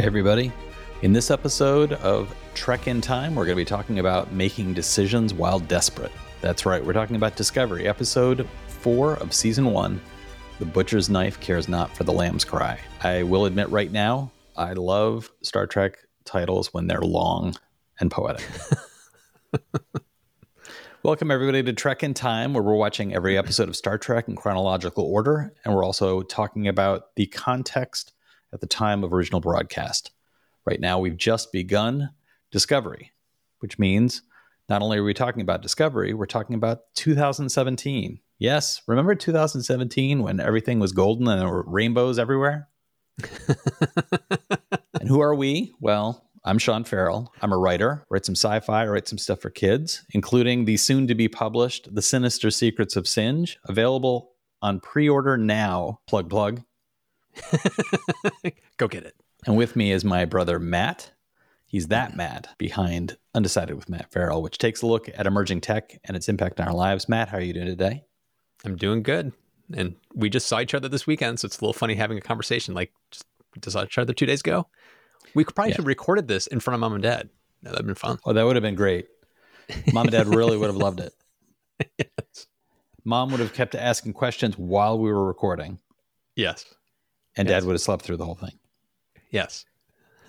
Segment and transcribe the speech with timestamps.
[0.00, 0.50] Hey, everybody.
[1.02, 5.34] In this episode of Trek in Time, we're going to be talking about making decisions
[5.34, 6.10] while desperate.
[6.40, 10.00] That's right, we're talking about Discovery, episode four of season one
[10.58, 12.80] The Butcher's Knife Cares Not for the Lamb's Cry.
[13.02, 17.54] I will admit right now, I love Star Trek titles when they're long
[18.00, 18.48] and poetic.
[21.02, 24.36] Welcome, everybody, to Trek in Time, where we're watching every episode of Star Trek in
[24.36, 28.14] chronological order, and we're also talking about the context
[28.52, 30.10] at the time of original broadcast.
[30.64, 32.10] Right now, we've just begun
[32.50, 33.12] Discovery,
[33.60, 34.22] which means
[34.68, 38.20] not only are we talking about Discovery, we're talking about 2017.
[38.38, 42.68] Yes, remember 2017 when everything was golden and there were rainbows everywhere?
[45.00, 45.72] and who are we?
[45.80, 47.32] Well, I'm Sean Ferrell.
[47.42, 51.06] I'm a writer, write some sci fi, write some stuff for kids, including the soon
[51.08, 56.00] to be published The Sinister Secrets of Singe, available on pre order now.
[56.06, 56.62] Plug, plug.
[58.76, 59.14] Go get it.
[59.46, 61.12] And with me is my brother Matt.
[61.66, 65.98] He's that mad behind Undecided with Matt Ferrell, which takes a look at emerging tech
[66.04, 67.08] and its impact on our lives.
[67.08, 68.04] Matt, how are you doing today?
[68.64, 69.32] I'm doing good.
[69.72, 72.22] And we just saw each other this weekend, so it's a little funny having a
[72.22, 73.24] conversation like just
[73.60, 74.66] just saw each other two days ago.
[75.34, 75.76] We probably yeah.
[75.76, 77.28] should have recorded this in front of mom and dad.
[77.62, 78.18] That'd have been fun.
[78.24, 79.06] Oh, that would have been great.
[79.92, 81.12] Mom and dad really would have loved it.
[81.98, 82.46] yes.
[83.04, 85.78] Mom would have kept asking questions while we were recording.
[86.34, 86.74] Yes
[87.36, 87.60] and yes.
[87.60, 88.58] dad would have slept through the whole thing.
[89.30, 89.64] Yes.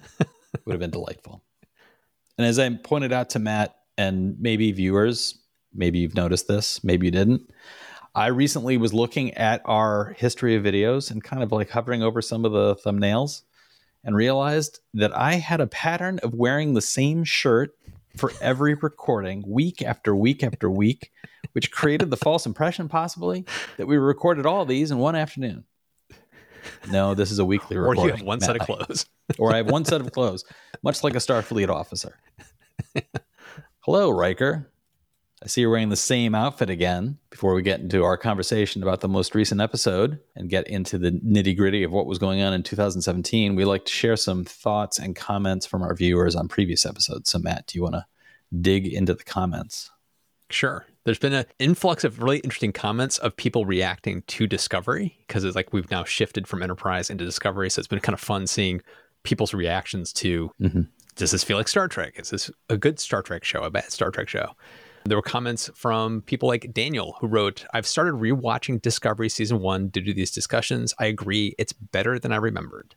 [0.20, 1.44] would have been delightful.
[2.38, 5.38] And as I pointed out to Matt and maybe viewers,
[5.74, 7.52] maybe you've noticed this, maybe you didn't.
[8.14, 12.22] I recently was looking at our history of videos and kind of like hovering over
[12.22, 13.44] some of the thumbnails
[14.04, 17.78] and realized that I had a pattern of wearing the same shirt
[18.18, 21.12] for every recording week after week after week,
[21.54, 23.46] which created the false impression possibly
[23.78, 25.64] that we recorded all these in one afternoon.
[26.92, 28.04] No, this is a weekly recording.
[28.04, 29.06] or you have one Matt, set of clothes.
[29.38, 30.44] or I have one set of clothes,
[30.84, 32.20] much like a Starfleet officer.
[33.82, 34.72] Hello, Riker.
[35.44, 37.18] I see you're wearing the same outfit again.
[37.32, 41.12] Before we get into our conversation about the most recent episode and get into the
[41.12, 45.00] nitty gritty of what was going on in 2017, we like to share some thoughts
[45.00, 47.32] and comments from our viewers on previous episodes.
[47.32, 48.06] So, Matt, do you want to
[48.62, 49.90] dig into the comments?
[50.52, 50.86] Sure.
[51.04, 55.56] There's been an influx of really interesting comments of people reacting to Discovery because it's
[55.56, 57.70] like we've now shifted from Enterprise into Discovery.
[57.72, 58.82] So it's been kind of fun seeing
[59.24, 60.82] people's reactions to mm-hmm.
[61.16, 62.20] does this feel like Star Trek?
[62.20, 64.52] Is this a good Star Trek show, a bad Star Trek show?
[65.06, 69.88] There were comments from people like Daniel who wrote, I've started rewatching Discovery season one
[69.88, 70.94] due to these discussions.
[71.00, 72.94] I agree, it's better than I remembered.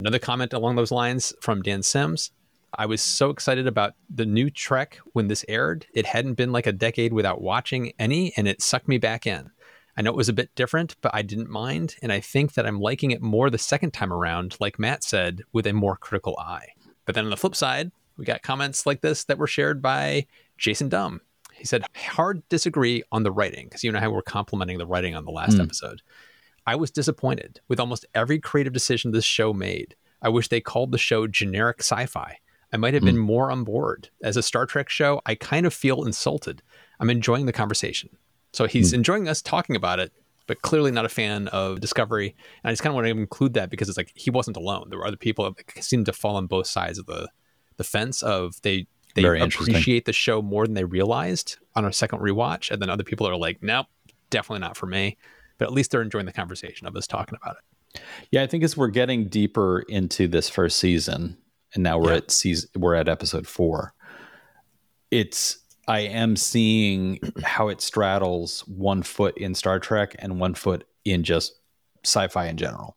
[0.00, 2.30] Another comment along those lines from Dan Sims
[2.74, 5.86] I was so excited about the new Trek when this aired.
[5.94, 9.50] It hadn't been like a decade without watching any, and it sucked me back in.
[9.94, 11.96] I know it was a bit different, but I didn't mind.
[12.00, 15.42] And I think that I'm liking it more the second time around, like Matt said,
[15.52, 16.68] with a more critical eye.
[17.04, 20.26] But then on the flip side, we got comments like this that were shared by
[20.56, 21.20] Jason Dumb.
[21.52, 25.14] He said, hard disagree on the writing, because you and I were complimenting the writing
[25.14, 25.62] on the last mm.
[25.62, 26.00] episode.
[26.66, 29.94] I was disappointed with almost every creative decision this show made.
[30.22, 32.38] I wish they called the show generic sci fi
[32.72, 33.20] I might have been mm.
[33.20, 34.08] more on board.
[34.22, 36.62] As a Star Trek show, I kind of feel insulted.
[37.00, 38.10] I'm enjoying the conversation.
[38.52, 38.96] So he's mm.
[38.96, 40.12] enjoying us talking about it,
[40.46, 42.34] but clearly not a fan of Discovery.
[42.62, 44.86] And I just kind of want to include that because it's like he wasn't alone.
[44.88, 47.28] There were other people that seemed to fall on both sides of the
[47.78, 51.92] the fence of they they Very appreciate the show more than they realized on a
[51.92, 53.86] second rewatch, and then other people are like, nope,
[54.30, 55.18] definitely not for me.
[55.58, 58.00] But at least they're enjoying the conversation of us talking about it.
[58.30, 61.36] Yeah, I think as we're getting deeper into this first season,
[61.74, 62.18] and now we're yeah.
[62.18, 63.94] at season we're at episode four.
[65.10, 70.84] It's i am seeing how it straddles one foot in star trek and one foot
[71.04, 71.54] in just
[72.04, 72.96] sci-fi in general.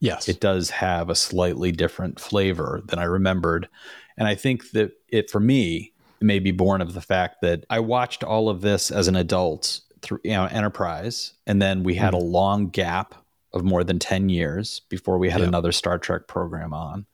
[0.00, 0.28] Yes.
[0.28, 3.68] It does have a slightly different flavor than i remembered.
[4.16, 7.78] And i think that it for me may be born of the fact that i
[7.80, 12.14] watched all of this as an adult through you know enterprise and then we had
[12.14, 12.26] mm-hmm.
[12.26, 13.14] a long gap
[13.52, 17.06] of more than 10 years before we had another star trek program on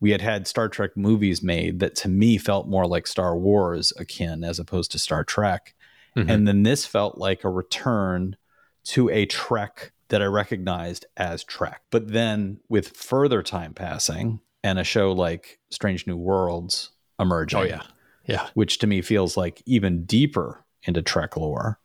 [0.00, 3.92] we had had Star Trek movies made that to me felt more like Star Wars
[3.98, 5.74] akin as opposed to Star Trek.
[6.16, 6.30] Mm-hmm.
[6.30, 8.36] And then this felt like a return
[8.84, 11.82] to a Trek that I recognized as Trek.
[11.90, 17.58] But then with further time passing and a show like Strange New Worlds emerging.
[17.60, 17.82] Oh, yeah.
[18.26, 18.48] Yeah.
[18.54, 21.78] Which to me feels like even deeper into Trek lore.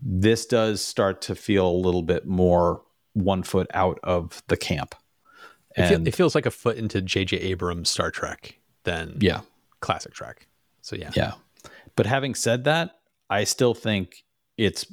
[0.00, 2.82] This does start to feel a little bit more
[3.14, 4.94] one foot out of the camp.
[5.84, 7.36] It, feel, it feels like a foot into J.J.
[7.38, 9.40] Abrams' Star Trek than yeah,
[9.80, 10.46] classic Trek.
[10.82, 11.34] So yeah, yeah.
[11.96, 12.92] But having said that,
[13.30, 14.24] I still think
[14.56, 14.86] it's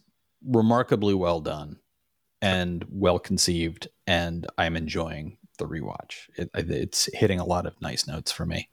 [0.46, 1.80] remarkably well done
[2.42, 6.30] and well conceived, and I'm enjoying the rewatch.
[6.36, 8.70] It, it's hitting a lot of nice notes for me,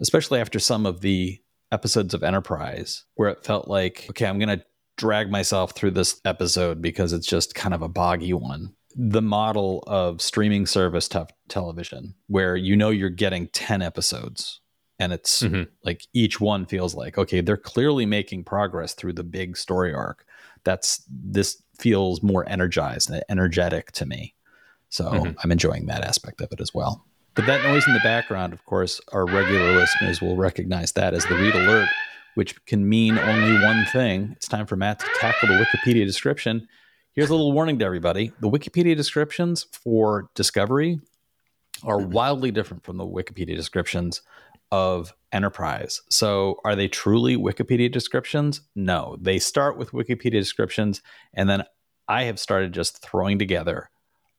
[0.00, 1.40] especially after some of the
[1.72, 4.64] episodes of Enterprise where it felt like, okay, I'm going to
[4.96, 8.74] drag myself through this episode because it's just kind of a boggy one.
[8.94, 14.60] The model of streaming service t- television, where you know you're getting 10 episodes
[14.98, 15.64] and it's mm-hmm.
[15.84, 20.24] like each one feels like, okay, they're clearly making progress through the big story arc.
[20.62, 24.34] That's this feels more energized and energetic to me.
[24.88, 25.32] So mm-hmm.
[25.42, 27.04] I'm enjoying that aspect of it as well.
[27.34, 31.26] But that noise in the background, of course, our regular listeners will recognize that as
[31.26, 31.88] the red alert,
[32.36, 34.30] which can mean only one thing.
[34.36, 36.68] It's time for Matt to tackle the Wikipedia description.
[37.14, 40.98] Here's a little warning to everybody the Wikipedia descriptions for Discovery
[41.84, 42.10] are mm-hmm.
[42.10, 44.22] wildly different from the Wikipedia descriptions
[44.72, 46.02] of Enterprise.
[46.10, 48.62] So, are they truly Wikipedia descriptions?
[48.74, 49.16] No.
[49.20, 51.02] They start with Wikipedia descriptions,
[51.32, 51.62] and then
[52.08, 53.90] I have started just throwing together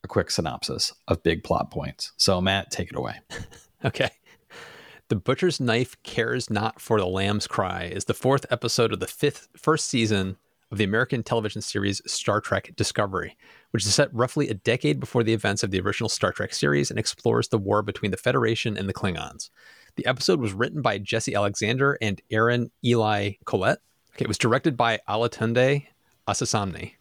[0.03, 2.11] a quick synopsis of big plot points.
[2.17, 3.21] So, Matt, take it away.
[3.85, 4.09] okay.
[5.07, 9.07] The Butcher's Knife Cares Not for the Lamb's Cry is the fourth episode of the
[9.07, 10.35] fifth first season
[10.71, 13.37] of the American television series Star Trek Discovery,
[13.71, 16.89] which is set roughly a decade before the events of the original Star Trek series
[16.89, 19.49] and explores the war between the Federation and the Klingons.
[19.95, 23.77] The episode was written by Jesse Alexander and Aron Eli Coleite.
[24.15, 25.85] Okay, it was directed by Olatunde
[26.27, 26.93] Osunsanmi.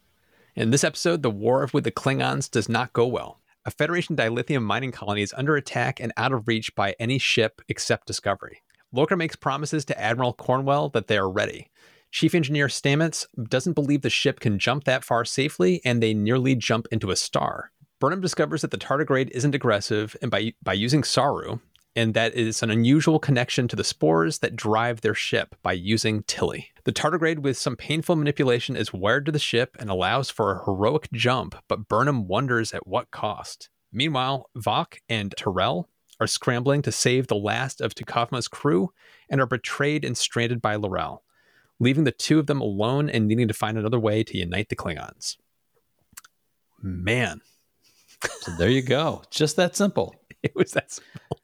[0.55, 3.41] In this episode, the war with the Klingons does not go well.
[3.65, 7.61] A Federation dilithium mining colony is under attack and out of reach by any ship
[7.67, 8.61] except Discovery.
[8.91, 11.69] Lorca makes promises to Admiral Cornwell that they are ready.
[12.15, 16.55] Chief Engineer Stamets doesn't believe the ship can jump that far safely, and they nearly
[16.55, 17.73] jump into a star.
[17.99, 21.59] Burnham discovers that the tardigrade isn't aggressive, and by, by using Saru,
[21.93, 26.23] and that is an unusual connection to the spores that drive their ship by using
[26.23, 26.69] Tilly.
[26.85, 30.63] The tardigrade, with some painful manipulation, is wired to the ship and allows for a
[30.63, 33.67] heroic jump, but Burnham wonders at what cost.
[33.91, 35.89] Meanwhile, Voq and Terrell
[36.21, 38.93] are scrambling to save the last of T'Kuvma's crew
[39.29, 41.24] and are betrayed and stranded by L'Rell,
[41.79, 44.75] leaving the two of them alone and needing to find another way to unite the
[44.75, 45.37] Klingons.
[46.81, 47.41] Man.
[48.41, 49.23] So there you go.
[49.29, 50.15] Just that simple.
[50.43, 51.39] It was that simple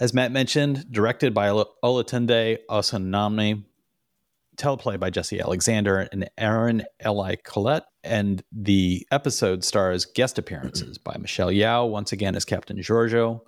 [0.00, 3.64] as Matt mentioned, directed by Olatunde Osunsanmi,
[4.56, 11.16] teleplay by Jesse Alexander and Aron Eli Coleite, and the episode stars guest appearances by
[11.18, 13.40] Michelle Yeoh once again as Captain Georgiou,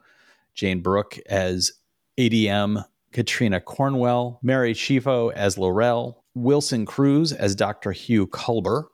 [0.55, 1.73] Jayne Brook as
[2.19, 7.93] ADM Katrina Cornwell, Mary Chieffo as L'Rell, Wilson Cruz as Dr.
[7.93, 8.85] Hugh Culber,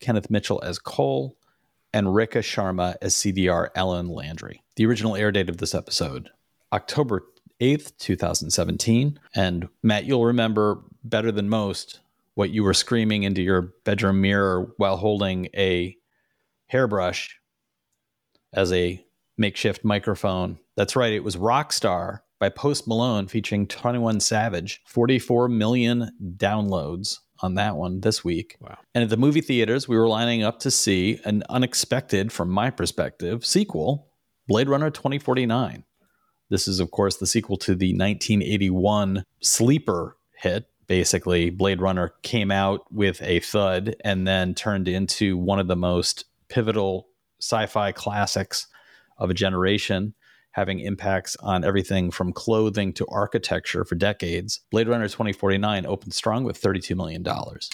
[0.00, 1.36] Kenneth Mitchell as Kol,
[1.92, 4.62] and Rekha Sharma as CDR Ellen Landry.
[4.76, 6.30] The original air date of this episode,
[6.72, 7.22] October
[7.60, 9.18] 8th, 2017.
[9.34, 12.00] And Matt, you'll remember better than most
[12.34, 15.96] what you were screaming into your bedroom mirror while holding a
[16.66, 17.38] hairbrush
[18.52, 19.02] as a
[19.38, 20.58] makeshift microphone.
[20.76, 24.82] That's right, it was Rockstar by Post Malone featuring 21 Savage.
[24.86, 28.56] 44 million downloads on that one this week.
[28.60, 28.78] Wow.
[28.94, 32.70] And at the movie theaters, we were lining up to see an unexpected, from my
[32.70, 34.08] perspective, sequel
[34.48, 35.84] Blade Runner 2049.
[36.48, 40.66] This is, of course, the sequel to the 1981 sleeper hit.
[40.86, 45.74] Basically, Blade Runner came out with a thud and then turned into one of the
[45.74, 47.08] most pivotal
[47.40, 48.68] sci fi classics
[49.18, 50.14] of a generation,
[50.56, 54.60] having impacts on everything from clothing to architecture for decades.
[54.70, 57.22] Blade Runner 2049 opened strong with $32 million.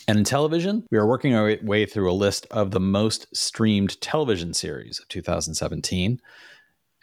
[0.09, 4.01] And in television, we are working our way through a list of the most streamed
[4.01, 6.21] television series of 2017.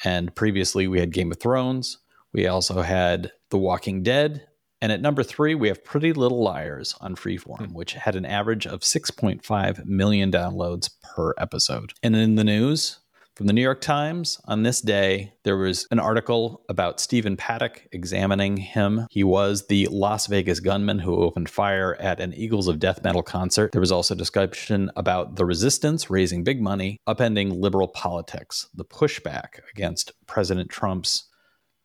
[0.04, 2.00] And previously, we had Game of Thrones.
[2.34, 4.46] We also had The Walking Dead.
[4.82, 7.74] And at number three, we have Pretty Little Liars on Freeform, hmm.
[7.74, 11.94] which had an average of 6.5 million downloads per episode.
[12.04, 12.99] And in the news,
[13.40, 17.88] from the New York Times, on this day, there was an article about Stephen Paddock
[17.94, 19.08] examining him.
[19.10, 23.24] He was the Las Vegas gunman who opened fire at an Eagles of Death metal
[23.24, 23.72] concert.
[23.72, 29.62] There was also discussion about the resistance raising big money, upending liberal politics, the pushback
[29.74, 31.30] against President Trump's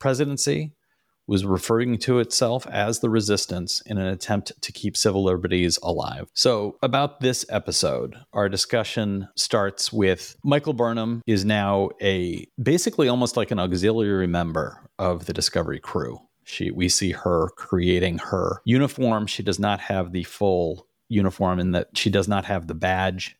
[0.00, 0.72] presidency,
[1.26, 6.28] was referring to itself as the resistance in an attempt to keep civil liberties alive.
[6.34, 13.36] So, about this episode, our discussion starts with Michael Burnham is now a basically almost
[13.36, 16.18] like an auxiliary member of the Discovery crew.
[16.44, 19.26] She we see her creating her uniform.
[19.26, 23.36] She does not have the full uniform in that she does not have the badge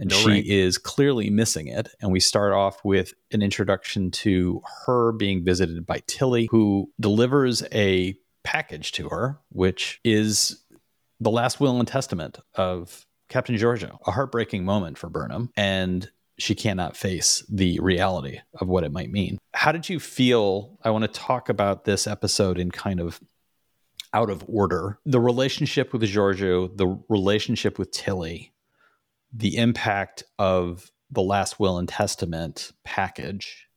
[0.00, 0.46] and no she rank.
[0.46, 1.88] is clearly missing it.
[2.00, 7.62] And we start off with an introduction to her being visited by Tilly, who delivers
[7.72, 10.64] a package to her, which is
[11.20, 15.50] the last will and testament of Captain Georgiou, a heartbreaking moment for Burnham.
[15.56, 19.38] And she cannot face the reality of what it might mean.
[19.52, 20.78] How did you feel?
[20.82, 23.20] I want to talk about this episode in kind of
[24.14, 24.98] out of order.
[25.04, 28.52] The relationship with Georgiou, the relationship with Tilly,
[29.32, 33.68] the impact of the last will and testament package.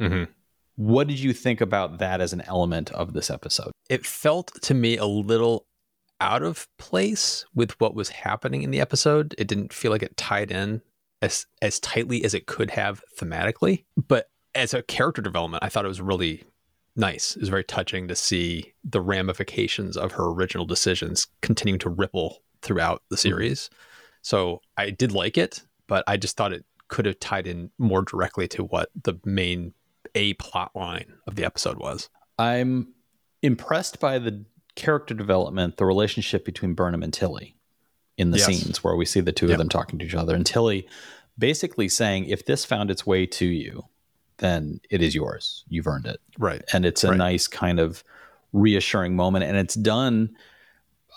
[0.00, 0.30] Mm-hmm.
[0.76, 3.72] What did you think about that as an element of this episode?
[3.88, 5.66] It felt to me a little
[6.20, 9.34] out of place with what was happening in the episode.
[9.38, 10.82] It didn't feel like it tied in
[11.22, 13.84] as as tightly as it could have thematically.
[13.96, 16.44] But as a character development, I thought it was really
[16.96, 17.36] nice.
[17.36, 22.42] It was very touching to see the ramifications of her original decisions continuing to ripple
[22.62, 23.28] throughout the mm-hmm.
[23.28, 23.68] series.
[23.68, 23.89] Mm-hmm.
[24.22, 28.02] So I did like it, but I just thought it could have tied in more
[28.02, 29.72] directly to what the main
[30.14, 32.08] a plot line of the episode was.
[32.38, 32.88] I'm
[33.42, 37.56] impressed by the character development, the relationship between Burnham and Tilly
[38.16, 38.46] in the yes.
[38.46, 39.54] scenes where we see the two yep.
[39.54, 40.34] of them talking to each other.
[40.34, 40.88] And Tilly
[41.38, 43.84] basically saying, if this found its way to you,
[44.38, 45.64] then it is yours.
[45.68, 46.20] You've earned it.
[46.38, 46.62] Right.
[46.72, 47.16] And it's a right.
[47.16, 48.02] nice kind of
[48.52, 49.44] reassuring moment.
[49.44, 50.36] And it's done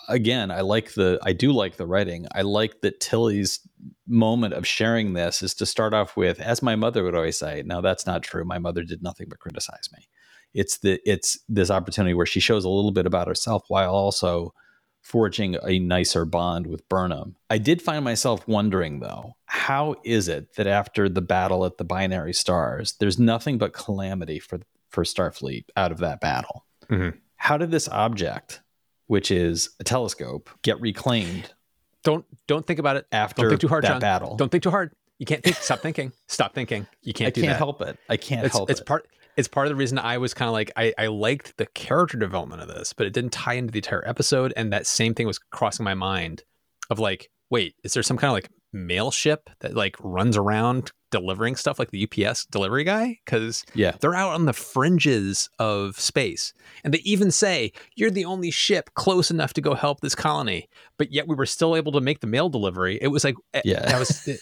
[0.08, 2.26] again, I like the I do like the writing.
[2.34, 3.60] I like that Tilly's
[4.06, 7.62] moment of sharing this is to start off with, as my mother would always say,
[7.64, 8.44] now that's not true.
[8.44, 10.08] My mother did nothing but criticize me
[10.54, 14.54] it's the it's this opportunity where she shows a little bit about herself while also
[15.02, 17.36] forging a nicer bond with Burnham.
[17.50, 21.84] I did find myself wondering though, how is it that after the battle at the
[21.84, 26.64] binary stars, there's nothing but calamity for for Starfleet out of that battle?
[26.88, 27.18] Mm-hmm.
[27.36, 28.62] How did this object,
[29.06, 31.52] which is a telescope, get reclaimed?
[32.02, 34.00] Don't don't think about it after don't think too hard, that John.
[34.00, 34.36] battle.
[34.36, 34.92] Don't think too hard.
[35.18, 35.56] You can't think.
[35.56, 36.12] Stop thinking.
[36.28, 36.86] Stop thinking.
[37.02, 37.28] You can't.
[37.28, 37.58] I do can't that.
[37.58, 37.98] help it.
[38.08, 38.86] I can't it's, help it's it.
[38.86, 39.06] part
[39.36, 42.18] it's part of the reason I was kind of like I, I liked the character
[42.18, 44.52] development of this, but it didn't tie into the entire episode.
[44.56, 46.42] And that same thing was crossing my mind
[46.90, 50.92] of like, wait, is there some kind of like mail ship that like runs around
[51.14, 53.20] delivering stuff like the UPS delivery guy?
[53.24, 56.52] Because yeah, they're out on the fringes of space,
[56.82, 60.68] and they even say you're the only ship close enough to go help this colony,
[60.98, 62.98] but yet we were still able to make the mail delivery.
[63.00, 64.28] It was like, eh, yeah, that was.
[64.34, 64.40] It,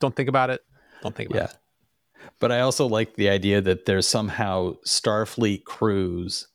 [0.00, 0.60] don't think about it.
[1.02, 1.44] Don't think about yeah.
[1.44, 1.56] it.
[2.40, 6.46] But I also like the idea that there's somehow Starfleet crews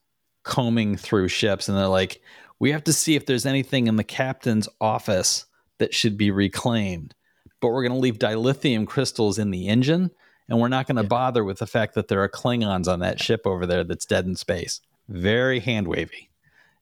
[0.44, 2.22] combing through ships and they're like,
[2.60, 5.46] we have to see if there's anything in the captain's office
[5.80, 7.16] that should be reclaimed.
[7.62, 10.12] But we're going to leave dilithium crystals in the engine
[10.52, 11.08] and we're not going to yeah.
[11.08, 14.26] bother with the fact that there are Klingons on that ship over there that's dead
[14.26, 14.82] in space.
[15.08, 16.30] Very hand wavy.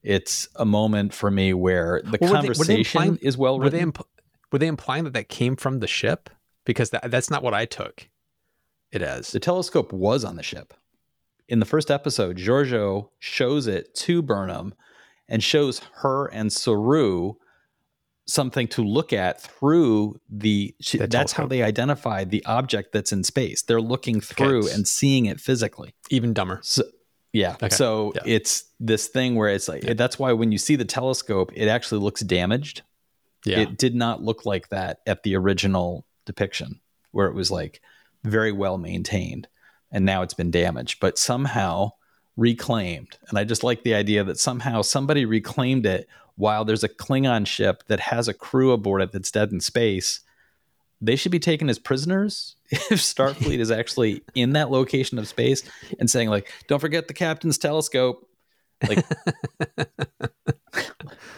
[0.02, 3.60] It's a moment for me where the well, conversation were they, were they is well
[3.60, 3.66] written.
[3.66, 4.08] Were they, imp-
[4.52, 6.32] were they implying that that came from the ship?
[6.66, 8.10] Because that, that's not what I took
[8.92, 9.32] it as.
[9.32, 10.74] The telescope was on the ship.
[11.48, 14.74] In the first episode, Georgiou shows it to Burnham
[15.28, 17.34] and shows her and Saru
[18.30, 20.76] something to look at through the,
[21.08, 24.74] that's how they identify the object that's in space they're looking through okay.
[24.74, 26.84] and seeing it physically even dumber so
[27.34, 27.70] yeah okay.
[27.70, 28.22] so yeah.
[28.26, 29.94] it's this thing where it's like yeah.
[29.94, 32.84] that's why when you see the telescope it actually looks damaged
[33.46, 33.60] yeah.
[33.60, 36.80] it did not look like that at the original depiction
[37.12, 37.82] where it was like
[38.24, 39.48] very well maintained
[39.92, 41.92] and now it's been damaged but somehow
[42.38, 46.08] reclaimed and i just like the idea that somehow somebody reclaimed it
[46.40, 50.22] while there's a klingon ship that has a crew aboard it that's dead in space
[51.02, 55.64] they should be taken as prisoners if starfleet is actually in that location of space
[56.00, 58.28] and saying like don't forget the captain's telescope
[58.88, 59.06] like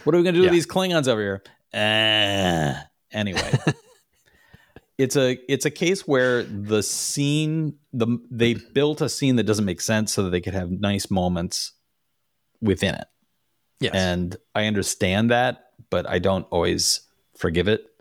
[0.04, 0.46] what are we going to do yeah.
[0.46, 1.44] with these klingons over here
[1.74, 2.74] uh,
[3.12, 3.52] anyway
[5.02, 9.66] it's a it's a case where the scene the they built a scene that doesn't
[9.66, 11.74] make sense so that they could have nice moments
[12.62, 13.08] within it.
[13.82, 13.94] Yes.
[13.94, 17.02] And I understand that, but I don't always
[17.36, 17.92] forgive it.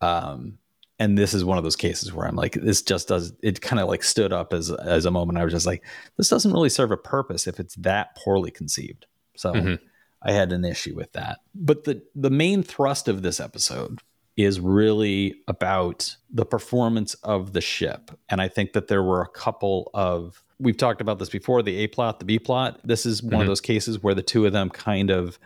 [0.00, 0.58] Um
[0.98, 3.80] and this is one of those cases where I'm like, this just does it kind
[3.80, 5.38] of like stood up as as a moment.
[5.38, 5.84] I was just like,
[6.16, 9.06] this doesn't really serve a purpose if it's that poorly conceived.
[9.36, 9.74] So mm-hmm.
[10.22, 11.40] I had an issue with that.
[11.54, 14.00] But the the main thrust of this episode
[14.36, 18.10] is really about the performance of the ship.
[18.28, 21.76] And I think that there were a couple of, we've talked about this before the
[21.78, 22.80] A plot, the B plot.
[22.84, 23.40] This is one mm-hmm.
[23.42, 25.38] of those cases where the two of them kind of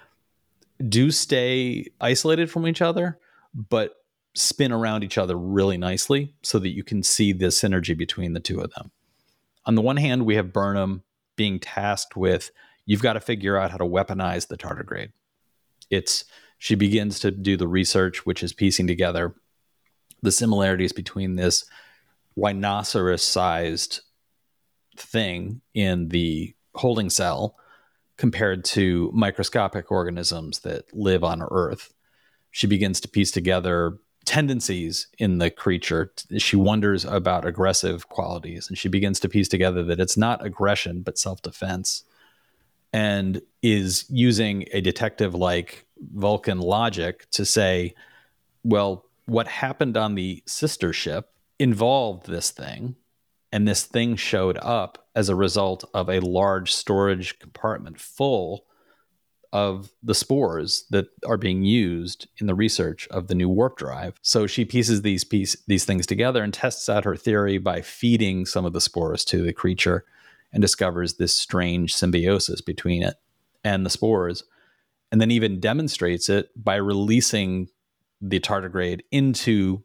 [0.88, 3.18] do stay isolated from each other,
[3.54, 3.94] but
[4.34, 8.40] spin around each other really nicely so that you can see the synergy between the
[8.40, 8.90] two of them.
[9.64, 11.02] On the one hand, we have Burnham
[11.34, 12.50] being tasked with,
[12.84, 15.12] you've got to figure out how to weaponize the tardigrade.
[15.90, 16.24] It's,
[16.58, 19.34] she begins to do the research, which is piecing together
[20.22, 21.64] the similarities between this
[22.36, 24.00] rhinoceros sized
[24.98, 27.56] thing in the holding cell
[28.16, 31.92] compared to microscopic organisms that live on Earth.
[32.50, 36.12] She begins to piece together tendencies in the creature.
[36.38, 41.02] She wonders about aggressive qualities and she begins to piece together that it's not aggression,
[41.02, 42.04] but self defense.
[42.92, 47.94] And is using a detective like Vulcan logic to say,
[48.64, 52.96] well, what happened on the sister ship involved this thing.
[53.52, 58.66] And this thing showed up as a result of a large storage compartment full
[59.52, 64.18] of the spores that are being used in the research of the new warp drive.
[64.20, 68.44] So she pieces these piece these things together and tests out her theory by feeding
[68.44, 70.04] some of the spores to the creature
[70.52, 73.14] and discovers this strange symbiosis between it
[73.64, 74.44] and the spores
[75.10, 77.68] and then even demonstrates it by releasing
[78.20, 79.82] the tardigrade into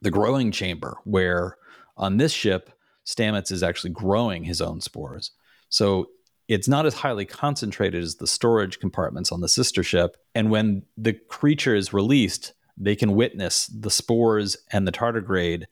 [0.00, 1.57] the growing chamber where
[1.98, 2.70] on this ship
[3.08, 5.30] Stamets is actually growing his own spores.
[5.70, 6.10] So
[6.46, 10.16] it's not as highly concentrated as the storage compartments on the sister ship.
[10.34, 15.64] And when the creature is released, they can witness the spores and the tardigrade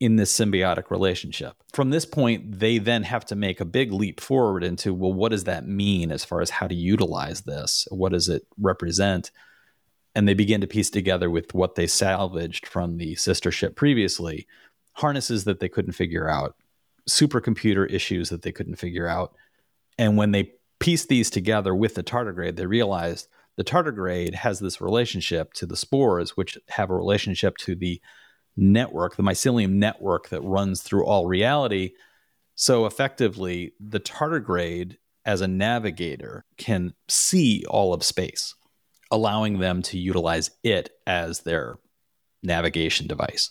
[0.00, 1.54] in this symbiotic relationship.
[1.74, 5.30] From this point, they then have to make a big leap forward into well, what
[5.30, 7.86] does that mean as far as how to utilize this?
[7.90, 9.30] What does it represent?
[10.14, 14.46] And they begin to piece together with what they salvaged from the sister ship previously
[14.92, 16.56] harnesses that they couldn't figure out,
[17.08, 19.34] supercomputer issues that they couldn't figure out,
[19.98, 24.80] and when they pieced these together with the tardigrade, they realized the tardigrade has this
[24.80, 28.00] relationship to the spores, which have a relationship to the
[28.56, 31.90] network, the mycelium network that runs through all reality.
[32.54, 38.54] So effectively, the tardigrade as a navigator can see all of space,
[39.10, 41.76] allowing them to utilize it as their
[42.42, 43.50] navigation device.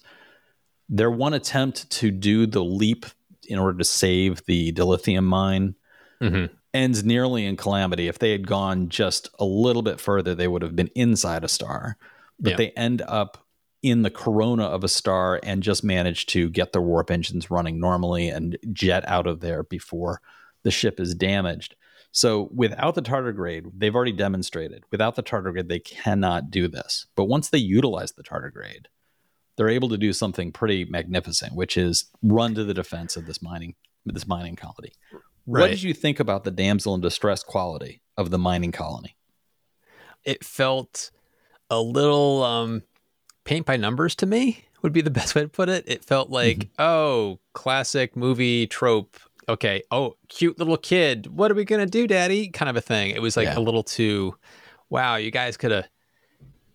[0.89, 3.05] Their one attempt to do the leap
[3.47, 5.75] in order to save the dilithium mine
[6.21, 6.53] mm-hmm.
[6.73, 8.07] ends nearly in calamity.
[8.07, 11.47] If they had gone just a little bit further, they would have been inside a
[11.47, 11.97] star.
[12.39, 12.57] But yeah.
[12.57, 13.45] they end up
[13.81, 17.79] in the corona of a star and just manage to get their warp engines running
[17.79, 20.21] normally and jet out of there before
[20.63, 21.75] the ship is damaged.
[22.11, 27.05] So without the tardigrade, they've already demonstrated without the tardigrade they cannot do this.
[27.15, 28.87] But once they utilize the tardigrade,
[29.59, 33.41] they're able to do something pretty magnificent, which is run to the defense of this
[33.41, 34.93] mining this mining colony.
[35.45, 35.59] Right.
[35.63, 39.17] What did you think about the damsel in distress quality of the mining colony?
[40.23, 41.11] It felt
[41.69, 42.83] a little um,
[43.43, 45.83] paint by numbers to me, would be the best way to put it.
[45.85, 46.81] It felt like, mm-hmm.
[46.81, 49.17] oh, classic movie trope.
[49.49, 49.83] Okay.
[49.91, 51.27] Oh, cute little kid.
[51.27, 52.47] What are we going to do, daddy?
[52.47, 53.09] Kind of a thing.
[53.09, 53.57] It was like yeah.
[53.57, 54.37] a little too,
[54.89, 55.89] wow, you guys could have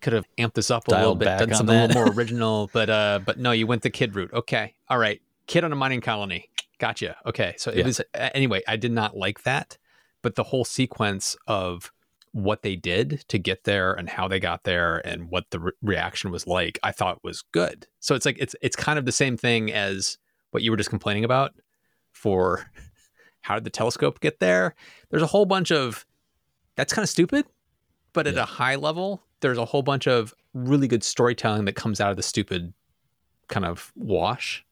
[0.05, 1.85] could have amped this up a Dialed little bit, done something that.
[1.85, 4.31] a little more original, but uh, but no, you went the kid route.
[4.31, 6.47] Okay, all right, kid on a mining colony.
[6.77, 7.17] Gotcha.
[7.25, 7.55] Okay.
[7.57, 7.85] So it yeah.
[7.85, 9.79] was anyway, I did not like that,
[10.21, 11.91] but the whole sequence of
[12.33, 15.71] what they did to get there and how they got there and what the re-
[15.81, 17.87] reaction was like, I thought was good.
[17.99, 20.19] So it's like it's it's kind of the same thing as
[20.51, 21.53] what you were just complaining about
[22.11, 22.69] for
[23.41, 24.75] how did the telescope get there?
[25.09, 26.05] There's a whole bunch of
[26.75, 27.47] that's kind of stupid,
[28.13, 32.01] but at a high level, there's a whole bunch of really good storytelling that comes
[32.01, 32.73] out of the stupid
[33.47, 34.65] kind of wash.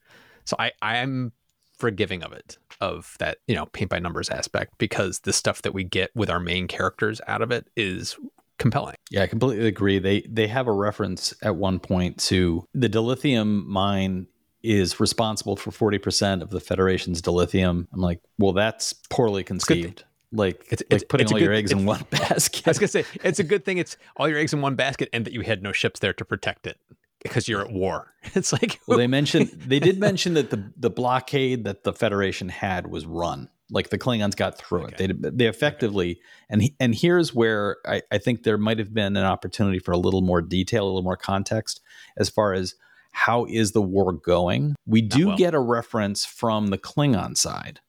[0.44, 1.32] So I I'm
[1.78, 5.72] forgiving of it of that you know paint by numbers aspect because the stuff that
[5.72, 8.16] we get with our main characters out of it is
[8.58, 8.96] compelling.
[9.10, 10.00] Yeah, I completely agree.
[10.00, 14.26] They they have a reference at one point to the dilithium mine
[14.64, 17.86] is responsible for 40% of the Federation's dilithium.
[17.92, 20.04] I'm like, well, that's poorly conceived.
[20.34, 22.66] Like it's, like putting it's all good, your eggs in one basket.
[22.66, 25.08] I was gonna say it's a good thing it's all your eggs in one basket
[25.12, 26.78] and that you had no ships there to protect it
[27.22, 28.12] because you're at war.
[28.34, 32.48] It's like well, they mentioned they did mention that the the blockade that the Federation
[32.48, 33.48] had was run.
[33.70, 35.04] Like the Klingons got through okay.
[35.04, 35.22] it.
[35.22, 36.20] They they effectively okay.
[36.50, 39.98] and and here's where I, I think there might have been an opportunity for a
[39.98, 41.80] little more detail, a little more context
[42.16, 42.74] as far as
[43.12, 44.74] how is the war going.
[44.86, 45.36] We do well.
[45.36, 47.80] get a reference from the Klingon side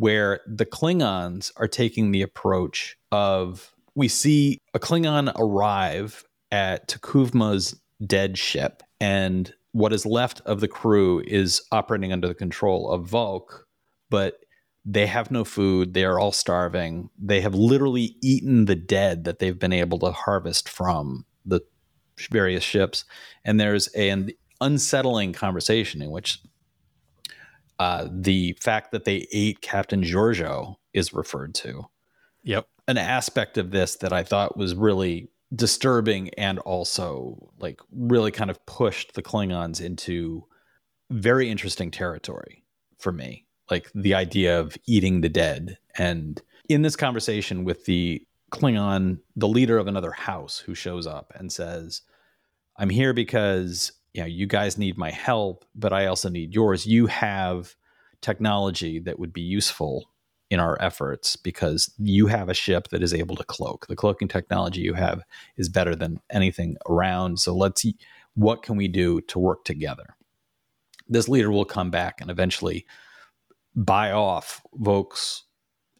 [0.00, 7.78] where the Klingons are taking the approach of we see a Klingon arrive at T'Kuvma's
[8.06, 13.10] dead ship, and what is left of the crew is operating under the control of
[13.10, 13.42] Voq,
[14.08, 14.38] but
[14.86, 15.92] they have no food.
[15.92, 17.10] They are all starving.
[17.18, 21.60] They have literally eaten the dead that they've been able to harvest from the
[22.30, 23.04] various ships.
[23.44, 24.30] And there's an
[24.62, 26.40] unsettling conversation in which
[27.80, 31.86] uh, the fact that they ate Captain Georgiou is referred to.
[32.42, 32.68] Yep.
[32.86, 38.50] An aspect of this that I thought was really disturbing and also like really kind
[38.50, 40.44] of pushed the Klingons into
[41.10, 42.62] very interesting territory
[42.98, 43.46] for me.
[43.70, 45.78] Like the idea of eating the dead.
[45.96, 51.32] And in this conversation with the Klingon, the leader of another house who shows up
[51.34, 52.02] and says,
[52.76, 56.86] I'm here because you know you guys need my help, but I also need yours.
[56.86, 57.74] You have
[58.20, 60.10] technology that would be useful
[60.50, 63.86] in our efforts because you have a ship that is able to cloak.
[63.86, 65.22] The cloaking technology you have
[65.56, 67.38] is better than anything around.
[67.38, 67.96] So let's see
[68.34, 70.16] what can we do to work together.
[71.08, 72.84] This leader will come back and eventually
[73.76, 75.44] buy off Voq's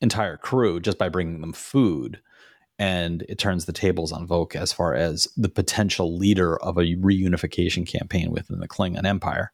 [0.01, 2.20] entire crew just by bringing them food.
[2.81, 6.97] And it turns the tables on Voq as far as the potential leader of a
[6.97, 9.53] reunification campaign within the Klingon Empire.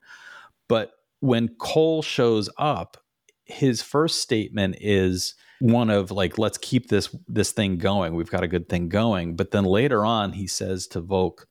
[0.68, 2.98] But when Kol shows up,
[3.44, 8.14] his first statement is one of like let's keep this this thing going.
[8.14, 9.34] We've got a good thing going.
[9.34, 11.46] But then later on he says to Voq,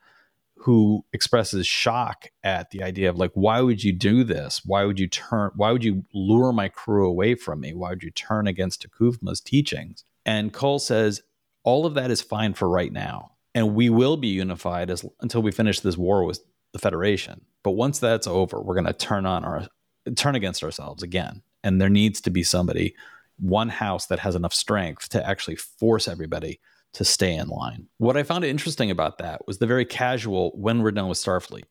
[0.59, 4.61] who expresses shock at the idea of like why would you do this?
[4.63, 7.73] Why would you turn why would you lure my crew away from me?
[7.73, 10.05] Why would you turn against T'Kuvma's teachings?
[10.25, 11.21] And Kol says
[11.65, 15.41] all of that is fine for right now and we will be unified as until
[15.41, 16.39] we finish this war with
[16.71, 19.67] the federation but once that's over we're going to turn on our
[20.15, 22.95] turn against ourselves again and there needs to be somebody,
[23.37, 26.61] one house that has enough strength to actually force everybody
[26.93, 27.87] to stay in line.
[27.97, 31.63] What I found interesting about that was the very casual when we're done with Starfleet,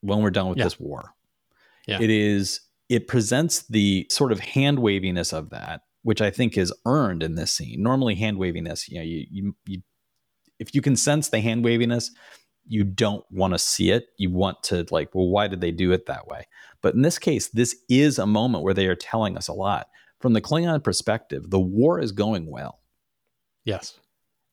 [0.00, 0.64] when we're done with yeah.
[0.64, 1.12] this war.
[1.86, 2.00] Yeah.
[2.00, 6.72] It is it presents the sort of hand waviness of that, which I think is
[6.86, 7.82] earned in this scene.
[7.82, 9.82] Normally hand waviness, you know, you, you, you
[10.58, 12.10] if you can sense the hand waviness,
[12.66, 14.06] you don't want to see it.
[14.18, 16.46] You want to like, well, why did they do it that way?
[16.80, 19.88] But in this case, this is a moment where they are telling us a lot.
[20.20, 22.80] From the Klingon perspective, the war is going well.
[23.64, 23.98] Yes.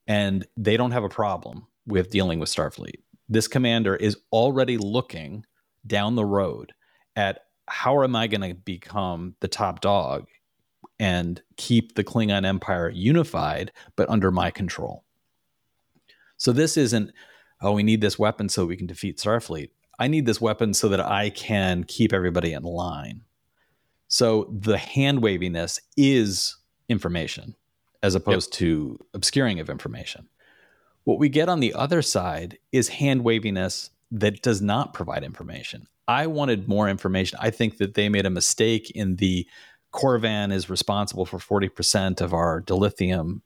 [0.08, 3.02] And they don't have a problem with dealing with Starfleet.
[3.28, 5.46] This commander is already looking
[5.86, 6.74] down the road
[7.16, 10.26] at how am I going to become the top dog
[11.00, 15.04] and keep the Klingon Empire unified, but under my control.
[16.38, 17.12] So this isn't,
[17.62, 19.70] oh, we need this weapon so we can defeat Starfleet.
[20.00, 23.22] I need this weapon so that I can keep everybody in line.
[24.08, 27.56] So the hand waviness is information
[28.02, 28.60] as opposed yep.
[28.60, 30.28] to obscuring of information.
[31.04, 35.88] What we get on the other side is hand waviness that does not provide information.
[36.08, 37.38] I wanted more information.
[37.42, 39.46] I think that they made a mistake in the
[39.94, 43.42] Corvan is responsible for 40% of our dilithium.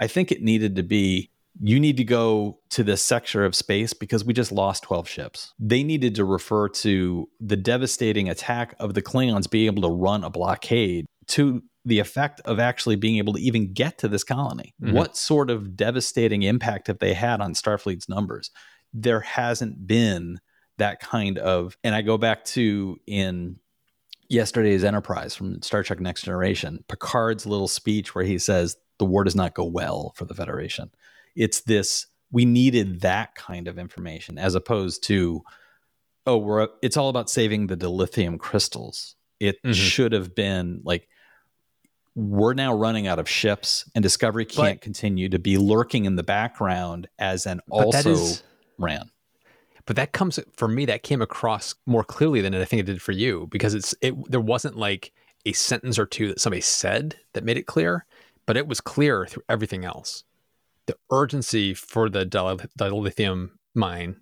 [0.00, 3.92] I think it needed to be you need to go to this sector of space
[3.92, 5.54] because we just lost 12 ships.
[5.58, 10.22] They needed to refer to the devastating attack of the Klingons being able to run
[10.22, 14.74] a blockade to the effect of actually being able to even get to this colony.
[14.80, 14.94] Mm-hmm.
[14.94, 18.50] What sort of devastating impact have they had on Starfleet's numbers?
[18.92, 20.40] There hasn't been
[20.76, 23.56] that kind of, and I go back to in
[24.28, 29.24] yesterday's Enterprise from Star Trek Next Generation, Picard's little speech where he says, the war
[29.24, 30.90] does not go well for the Federation.
[31.36, 35.42] It's this we needed that kind of information as opposed to
[36.26, 39.14] oh we're it's all about saving the dilithium crystals.
[39.40, 39.72] It mm-hmm.
[39.72, 41.08] should have been like
[42.14, 46.16] we're now running out of ships and discovery can't but, continue to be lurking in
[46.16, 48.42] the background as an also is,
[48.76, 49.08] ran
[49.88, 53.02] but that comes for me that came across more clearly than i think it did
[53.02, 55.12] for you because it's it there wasn't like
[55.46, 58.06] a sentence or two that somebody said that made it clear
[58.48, 60.24] but it was clear through everything else.
[60.86, 64.16] The urgency for the dilithium mine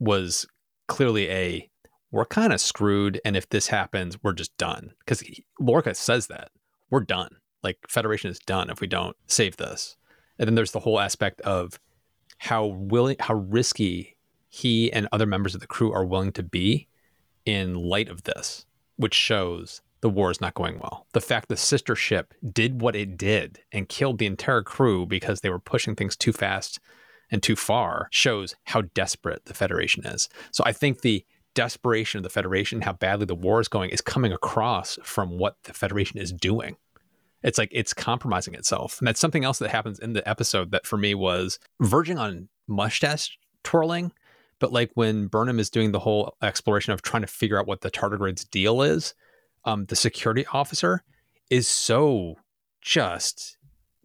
[0.00, 0.48] was
[0.88, 1.70] clearly a
[2.10, 4.90] we're kind of screwed and if this happens we're just done.
[4.98, 5.22] Because
[5.60, 6.50] lorca says that.
[6.90, 7.36] We're done.
[7.62, 9.96] Like federation is done if we don't save this.
[10.40, 11.78] And then there's the whole aspect of
[12.38, 14.16] how willing how risky
[14.48, 16.88] he and other members of the crew are willing to be
[17.44, 18.66] in light of this
[18.98, 21.06] which shows the war is not going well.
[21.12, 25.40] The fact the sister ship did what it did and killed the entire crew because
[25.40, 26.78] they were pushing things too fast
[27.30, 30.28] and too far shows how desperate the Federation is.
[30.50, 34.00] So I think the desperation of the Federation, how badly the war is going, is
[34.00, 36.76] coming across from what the Federation is doing.
[37.42, 38.98] It's like it's compromising itself.
[38.98, 42.48] And that's something else that happens in the episode that for me was verging on
[42.66, 44.12] mustache twirling.
[44.60, 47.80] But like when Burnham is doing the whole exploration of trying to figure out what
[47.80, 49.14] the tardigrade's deal is,
[49.64, 51.02] um, the security officer
[51.50, 52.36] is so
[52.80, 53.58] just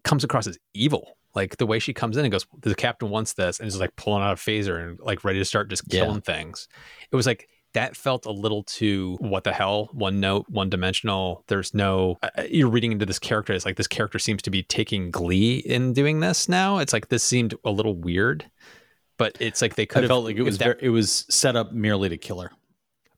[0.03, 1.17] comes across as evil.
[1.35, 3.95] Like the way she comes in and goes, the captain wants this, and is like
[3.95, 6.35] pulling out a phaser and like ready to start just killing yeah.
[6.35, 6.67] things.
[7.11, 11.43] It was like that felt a little too what the hell, one note, one dimensional.
[11.47, 13.53] There's no uh, uh, you're reading into this character.
[13.53, 16.77] It's like this character seems to be taking glee in doing this now.
[16.77, 18.49] It's like this seemed a little weird,
[19.17, 21.55] but it's like they could have felt like it was that, very, it was set
[21.55, 22.51] up merely to kill her.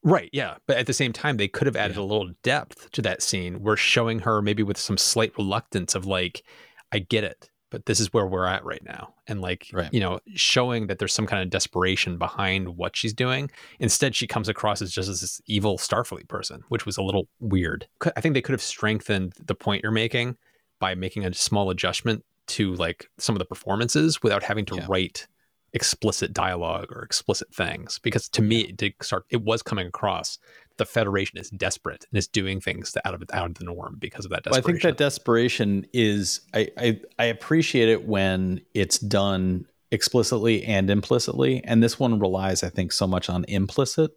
[0.03, 0.55] Right, yeah.
[0.67, 2.03] But at the same time, they could have added yeah.
[2.03, 6.05] a little depth to that scene where showing her maybe with some slight reluctance of
[6.05, 6.43] like,
[6.91, 7.49] I get it.
[7.71, 9.15] but this is where we're at right now.
[9.27, 9.91] And like, Right.
[9.91, 13.49] you know, showing that there's some kind of desperation behind what she's doing.
[13.79, 17.27] Instead, she comes across as just as this evil Starfleet person, which was a little
[17.39, 17.87] weird.
[18.15, 20.37] I think they could have strengthened the point you're making
[20.79, 24.85] by making a small adjustment to like some of the performances without having to Yeah.
[24.87, 25.27] write
[25.75, 30.39] explicit dialogue or explicit things because to me it did start it was coming across
[30.77, 33.97] the federation is desperate and is doing things that out of out of the norm
[33.99, 38.61] because of that Well, I think that desperation is I, I I appreciate it when
[38.73, 44.11] it's done explicitly and implicitly, and this one relies, I think, so much on implicit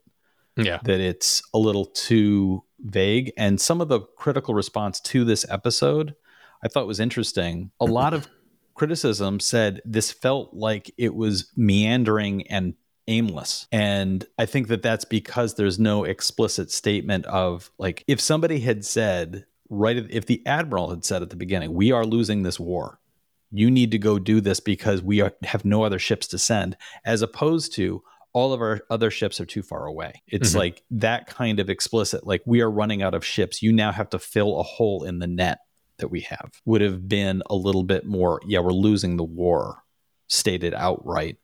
[0.57, 3.33] yeah that it's a little too vague.
[3.37, 6.15] And some of the critical response to this episode,
[6.63, 7.71] I thought was interesting.
[7.81, 8.29] A lot of
[8.79, 12.75] criticism said this felt like it was meandering and
[13.09, 13.67] aimless.
[13.73, 18.85] And I think that that's because there's no explicit statement of like if somebody had
[18.85, 23.01] said right if the admiral had said at the beginning, "We are losing this war.
[23.51, 26.77] You need to go do this because we are, have no other ships to send,"
[27.05, 28.03] as opposed to
[28.35, 30.23] all of our other ships are too far away.
[30.27, 30.57] It's Mhm.
[30.57, 33.63] like that kind of explicit, like we are running out of ships.
[33.63, 35.59] You now have to fill a hole in the net
[35.99, 36.51] that we have.
[36.65, 39.83] Would have been a little bit more, yeah, we're losing the war,
[40.29, 41.37] stated outright.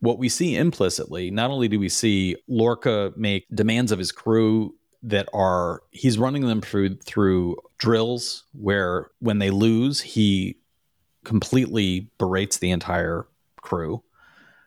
[0.00, 4.74] What we see implicitly, not only do we see Lorca make demands of his crew
[5.02, 10.58] that are he's running them through through drills where when they lose, he
[11.24, 13.26] completely berates the entire
[13.62, 14.02] crew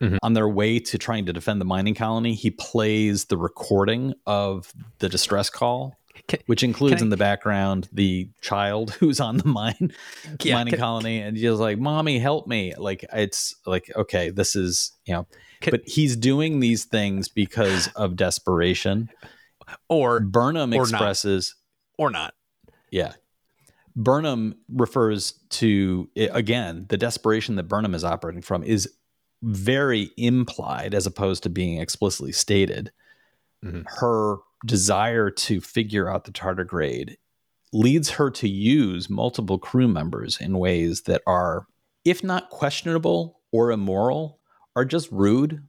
[0.00, 0.18] Mhm.
[0.22, 4.72] on their way to trying to defend the mining colony, he plays the recording of
[4.98, 5.96] the distress call,
[6.28, 9.92] Can- which includes I- in the background the child who's on the mine
[10.42, 14.54] Yeah, mining can- colony, and he's like, "Mommy, help me!" Like it's like, okay, this
[14.56, 15.26] is you know,
[15.60, 19.10] Can- but he's doing these things because of desperation.
[19.88, 20.88] or Burnham or not.
[20.90, 21.54] expresses
[21.98, 22.34] or not
[22.90, 23.12] yeah.
[23.96, 28.88] Burnham refers to again the desperation that Burnham is operating from is
[29.42, 32.90] very implied as opposed to being explicitly stated.
[33.64, 33.84] Mhm.
[34.00, 37.16] Her desire to figure out the tardigrade
[37.72, 41.66] leads her to use multiple crew members in ways that are,
[42.04, 44.38] if not questionable or immoral,
[44.76, 45.66] are just rude.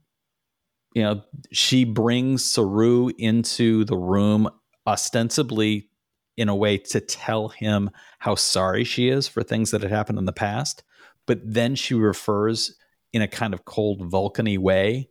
[0.94, 4.48] You know, she brings Saru into the room
[4.86, 5.90] ostensibly
[6.36, 10.18] in a way to tell him how sorry she is for things that had happened
[10.18, 10.84] in the past.
[11.26, 12.76] But then she refers
[13.12, 15.08] in a kind of cold Vulcany way.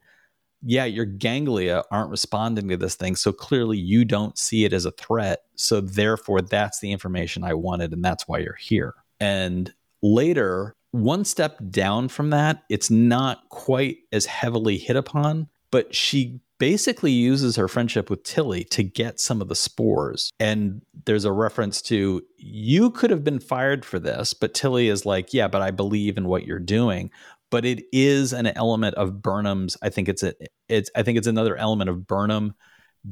[0.68, 3.16] Yeah, your ganglia aren't responding to this thing.
[3.16, 5.44] So clearly you don't see it as a threat.
[5.56, 7.94] So therefore, that's the information I wanted.
[7.94, 8.96] And that's why you're here.
[9.20, 15.94] And later, one step down from that, it's not quite as heavily hit upon, but
[15.94, 20.32] she basically uses her friendship with Tilly to get some of the spores.
[20.40, 25.06] And there's a reference to you could have been fired for this, but Tilly is
[25.06, 27.12] like, yeah, but I believe in what you're doing.
[27.52, 29.78] But it is an element of Burnham's.
[29.82, 30.34] I think it's a,
[30.68, 30.90] it's.
[30.96, 32.56] I think it's another element of Burnham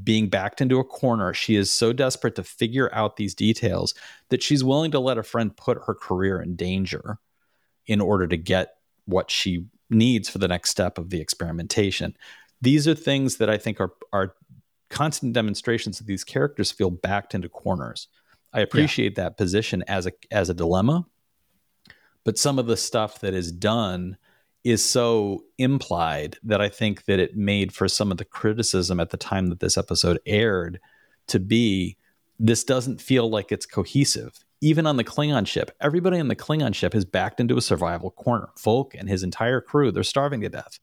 [0.03, 1.33] being backed into a corner.
[1.33, 3.93] She is so desperate to figure out these details
[4.29, 7.19] that she's willing to let a friend put her career in danger
[7.85, 12.15] in order to get what she needs for the next step of the experimentation.
[12.61, 14.35] These are things that I think are are
[14.89, 18.07] constant demonstrations that these characters feel backed into corners.
[18.53, 21.05] I appreciate that position as a as a dilemma,
[22.23, 24.17] but some of the stuff that is done
[24.63, 29.09] is so implied that I think that it made for some of the criticism at
[29.09, 30.79] the time that this episode aired
[31.27, 31.97] to be
[32.39, 34.39] this doesn't feel like it's cohesive.
[34.61, 38.11] Even on the Klingon ship, everybody on the Klingon ship is backed into a survival
[38.11, 38.49] corner.
[38.57, 40.79] Voq and his entire crew, they're starving to death.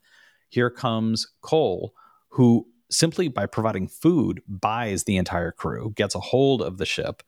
[0.48, 1.94] Here comes Kol,
[2.29, 7.22] who simply by providing food buys the entire crew, gets a hold of the ship.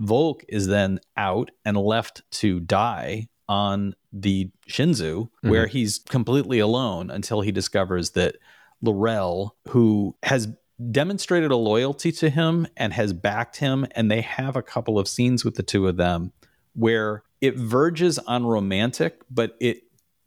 [0.00, 5.72] Voq is then out and left to die on the Shenzhou, where mm-hmm.
[5.72, 8.36] he's completely alone until he discovers that
[8.82, 10.48] L'Rell, who has
[10.90, 15.08] demonstrated a loyalty to him and has backed him, and they have a couple of
[15.08, 16.32] scenes with the two of them
[16.74, 19.82] where it verges on romantic, but it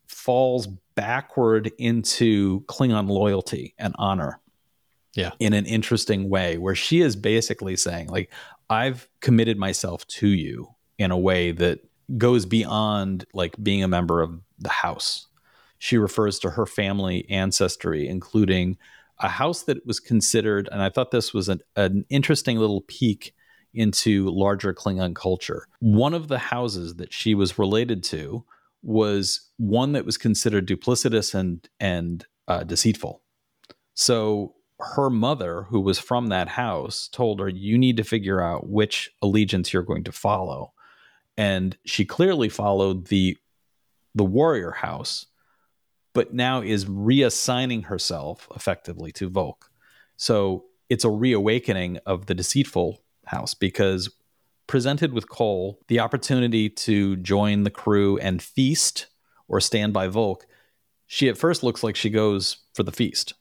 [0.07, 4.39] falls backward into Klingon loyalty and honor.
[5.13, 5.31] Yeah.
[5.39, 8.31] In an interesting way, where she is basically saying, like,
[8.69, 11.79] I've committed myself to you in a way that
[12.17, 15.27] goes beyond like being a member of the house.
[15.77, 18.77] She refers to her family ancestry, including
[19.19, 23.33] a house that was considered, and I thought this was an, an interesting little peek
[23.73, 25.67] into larger Klingon culture.
[25.79, 28.43] One of the houses that she was related to
[28.83, 33.21] was one that was considered duplicitous and and uh, deceitful.
[33.93, 38.67] So her mother, who was from that house, told her, "You need to figure out
[38.67, 40.73] which allegiance you're going to follow."
[41.37, 43.37] And she clearly followed the
[44.13, 45.27] the warrior house,
[46.13, 49.55] but now is reassigning herself effectively to Voq.
[50.17, 54.13] So it's a reawakening of the deceitful house because
[54.67, 59.07] presented with Kol the opportunity to join the crew and feast
[59.47, 60.41] or stand by Voq,
[61.07, 63.33] she at first looks like she goes for the feast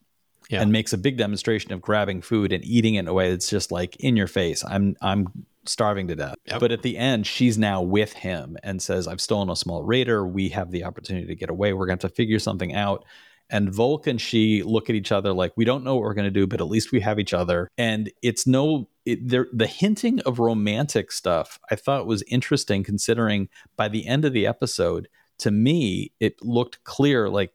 [0.50, 0.60] yeah.
[0.60, 3.48] and makes a big demonstration of grabbing food and eating it in a way that's
[3.48, 4.64] just like in your face.
[4.64, 5.28] I'm I'm
[5.64, 6.34] starving to death.
[6.46, 6.60] Yep.
[6.60, 10.26] But at the end, she's now with him and says, I've stolen a small raider.
[10.26, 11.72] We have the opportunity to get away.
[11.72, 13.04] We're going to have to figure something out.
[13.50, 16.24] And Voq and she look at each other like, we don't know what we're going
[16.24, 17.68] to do, but at least we have each other.
[17.76, 23.88] And it's no, it, the hinting of romantic stuff I thought was interesting considering by
[23.88, 25.08] the end of the episode,
[25.38, 27.52] to me, it looked clear like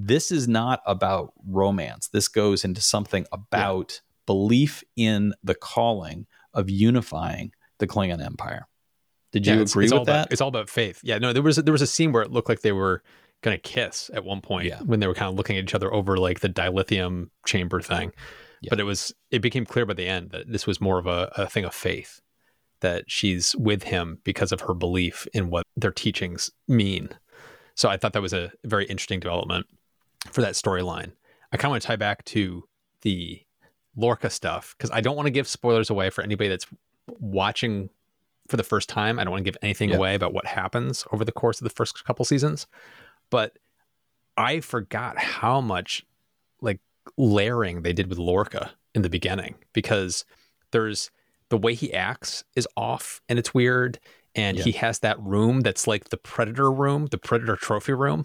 [0.00, 2.08] this is not about romance.
[2.08, 4.14] This goes into something about yeah.
[4.26, 8.68] belief in the calling of unifying the Klingon Empire.
[9.32, 10.12] Did you yeah, agree it's with that?
[10.12, 11.00] About, it's all about faith.
[11.02, 13.02] Yeah, no, there was there was a scene where it looked like they were
[13.42, 14.80] going to kiss at one point yeah.
[14.80, 18.12] when they were kind of looking at each other over like the dilithium chamber thing.
[18.62, 18.70] Yeah.
[18.70, 21.30] But it was it became clear by the end that this was more of a,
[21.36, 22.20] a thing of faith
[22.80, 27.10] that she's with him because of her belief in what their teachings mean.
[27.74, 29.66] So I thought that was a very interesting development
[30.30, 31.12] for that storyline.
[31.52, 32.64] I kind of want to tie back to
[33.02, 33.42] the
[33.96, 36.66] Lorca stuff because I don't want to give spoilers away for anybody that's
[37.06, 37.90] watching
[38.48, 39.18] for the first time.
[39.18, 39.96] I don't want to give anything yeah.
[39.96, 42.66] away about what happens over the course of the first couple seasons.
[43.30, 43.58] But
[44.36, 46.06] I forgot how much
[46.60, 46.80] like
[47.16, 50.24] layering they did with Lorca in the beginning because
[50.70, 51.10] there's
[51.50, 53.98] the way he acts is off and it's weird.
[54.34, 54.64] And yeah.
[54.64, 58.24] he has that room that's like the predator room, the predator trophy room.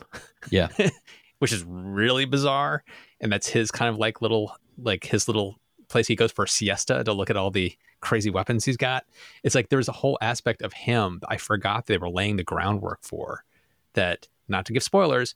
[0.50, 0.68] Yeah.
[1.44, 2.86] which is really bizarre.
[3.20, 6.48] And that's his kind of like little, like his little place he goes for a
[6.48, 9.04] siesta to look at all the crazy weapons he's got.
[9.44, 13.04] It's like there's a whole aspect of him I forgot they were laying the groundwork
[13.04, 13.44] for
[13.92, 15.36] that, not to give spoilers,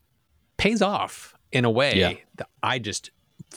[0.56, 2.14] pays off in a way yeah.
[2.36, 3.12] that I just,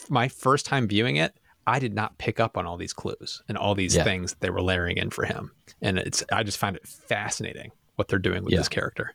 [0.08, 3.56] my first time viewing it, I did not pick up on all these clues and
[3.56, 4.02] all these yeah.
[4.02, 5.52] things that they were layering in for him.
[5.80, 8.58] And it's, I just find it fascinating what they're doing with yeah.
[8.58, 9.14] this character.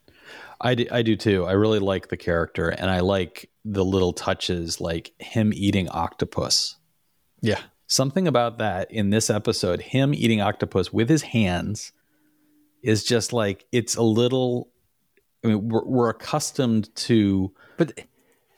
[0.62, 1.46] I do, I do too.
[1.46, 6.78] I really like the character and I like the little touches like him eating octopus.
[7.42, 7.60] Yeah.
[7.88, 11.92] Something about that in this episode, him eating octopus with his hands
[12.82, 14.70] is just like it's a little
[15.44, 18.00] I mean we're, we're accustomed to but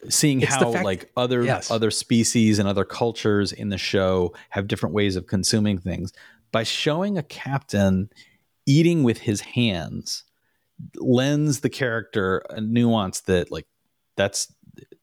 [0.09, 1.71] seeing how like other yes.
[1.71, 6.13] other species and other cultures in the show have different ways of consuming things
[6.51, 8.09] by showing a captain
[8.65, 10.23] eating with his hands
[10.95, 13.67] lends the character a nuance that like
[14.15, 14.53] that's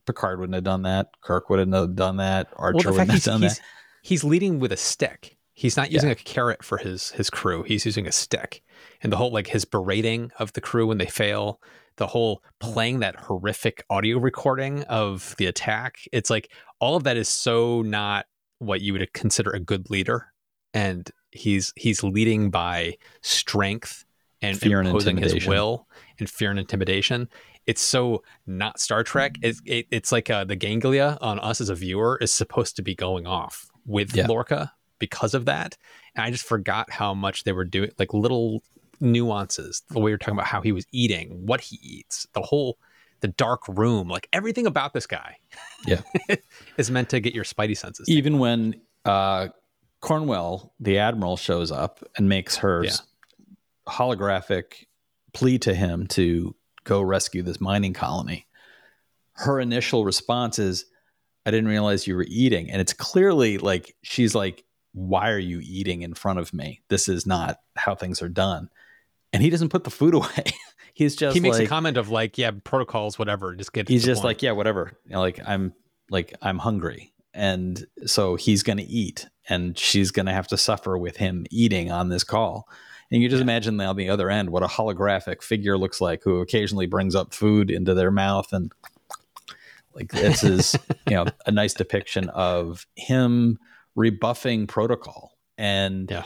[0.06, 1.08] Picard wouldn't have done that.
[1.22, 2.48] Kirk wouldn't have done that.
[2.56, 3.64] Archer well, wouldn't have done he's, that.
[4.02, 5.36] He's leading with a stick.
[5.54, 6.14] He's not using yeah.
[6.14, 7.62] a carrot for his his crew.
[7.62, 8.62] He's using a stick.
[9.02, 11.60] And the whole like his berating of the crew when they fail,
[11.96, 15.98] the whole playing that horrific audio recording of the attack.
[16.12, 18.26] It's like all of that is so not
[18.58, 20.26] what you would consider a good leader.
[20.72, 24.04] And he's he's leading by strength
[24.44, 27.28] and fear imposing and his will and fear and intimidation.
[27.66, 29.36] It's so not Star Trek.
[29.42, 32.82] It, it, it's like uh, the ganglia on us as a viewer is supposed to
[32.82, 34.26] be going off with yeah.
[34.26, 35.76] Lorca because of that.
[36.14, 38.62] And I just forgot how much they were doing, like little
[39.00, 39.82] nuances.
[39.88, 42.78] The way you're talking about how he was eating, what he eats, the whole
[43.20, 45.36] the dark room, like everything about this guy.
[45.86, 46.00] Yeah,
[46.78, 48.08] is meant to get your spidey senses.
[48.08, 49.48] Even when uh,
[50.00, 52.96] Cornwell, the admiral, shows up and makes her yeah
[53.88, 54.86] holographic
[55.32, 58.46] plea to him to go rescue this mining colony,
[59.34, 60.86] her initial response is,
[61.46, 62.70] I didn't realize you were eating.
[62.70, 66.82] And it's clearly like, she's like, Why are you eating in front of me?
[66.88, 68.70] This is not how things are done.
[69.32, 70.44] And he doesn't put the food away.
[70.94, 73.54] he's just he makes like, a comment of like, yeah, protocols, whatever.
[73.54, 73.88] Just get.
[73.88, 74.26] He's just point.
[74.26, 74.92] like, yeah, whatever.
[75.06, 75.74] You know, like I'm
[76.08, 80.56] like I'm hungry, and so he's going to eat, and she's going to have to
[80.56, 82.68] suffer with him eating on this call.
[83.14, 83.44] And you just yeah.
[83.44, 87.32] imagine on the other end what a holographic figure looks like who occasionally brings up
[87.32, 88.72] food into their mouth and
[89.94, 90.76] like this is
[91.08, 93.56] you know a nice depiction of him
[93.94, 96.24] rebuffing protocol and yeah.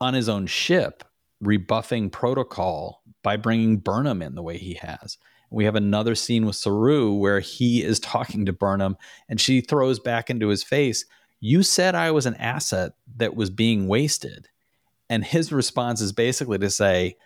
[0.00, 1.04] on his own ship
[1.42, 5.18] rebuffing protocol by bringing Burnham in the way he has.
[5.50, 8.96] We have another scene with Saru where he is talking to Burnham
[9.28, 11.04] and she throws back into his face,
[11.40, 14.48] You said I was an asset that was being wasted.
[15.10, 17.16] And his response is basically to say,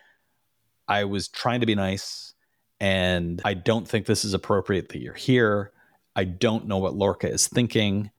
[0.87, 2.33] I was trying to be nice
[2.79, 5.71] and I don't think this is appropriate that you're here.
[6.15, 8.11] I don't know what Lorca is thinking.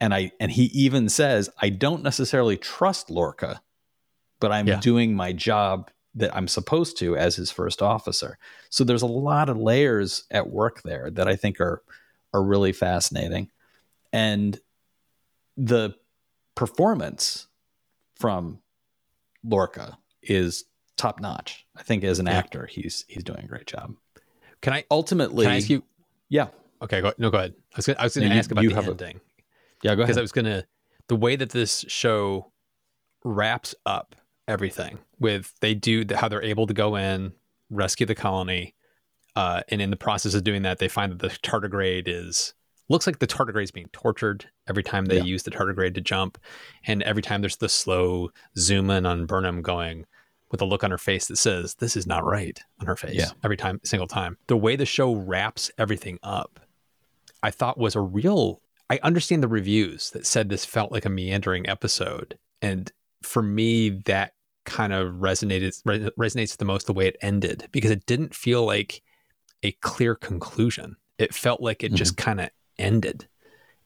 [0.00, 3.62] And I and he even says, I don't necessarily trust Lorca,
[4.40, 4.80] but I'm yeah.
[4.80, 8.38] doing my job that I'm supposed to as his first officer.
[8.70, 11.82] So there's a lot of layers at work there that I think are
[12.32, 13.50] are really fascinating.
[14.12, 14.60] And
[15.56, 15.94] the
[16.54, 17.46] performance
[18.16, 18.60] from
[19.44, 20.64] Lorca is
[20.96, 21.66] top notch.
[21.76, 22.32] I think as an yeah.
[22.32, 23.94] actor, he's he's doing a great job.
[24.60, 25.82] Can I ultimately can I ask you?
[26.28, 26.48] Yeah.
[26.82, 27.00] Okay.
[27.00, 27.54] Go, no, go ahead.
[27.74, 29.16] I was gonna, I was going to ask about the ending.
[29.16, 29.20] A,
[29.82, 30.06] yeah, go ahead.
[30.06, 30.66] Because I was going to
[31.08, 32.50] the way that this show
[33.24, 34.16] wraps up
[34.46, 37.32] everything with they do how they're able to go in
[37.70, 38.74] rescue the colony
[39.36, 42.54] uh, and in the process of doing that they find that the tardigrade is
[42.88, 45.24] looks like the tardigrade is being tortured every time they yeah.
[45.24, 46.38] use the tardigrade to jump
[46.86, 50.06] and every time there's the slow zoom in on burnham going
[50.50, 53.18] with a look on her face that says this is not right on her face
[53.18, 53.30] yeah.
[53.42, 56.60] every time single time the way the show wraps everything up
[57.42, 58.60] i thought was a real
[58.90, 63.90] i understand the reviews that said this felt like a meandering episode and for me
[63.90, 64.32] that
[64.64, 65.82] kind of resonated
[66.18, 69.02] resonates the most the way it ended because it didn't feel like
[69.62, 70.96] a clear conclusion.
[71.18, 71.96] It felt like it mm-hmm.
[71.96, 73.28] just kind of ended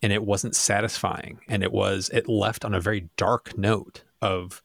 [0.03, 4.63] and it wasn't satisfying and it was it left on a very dark note of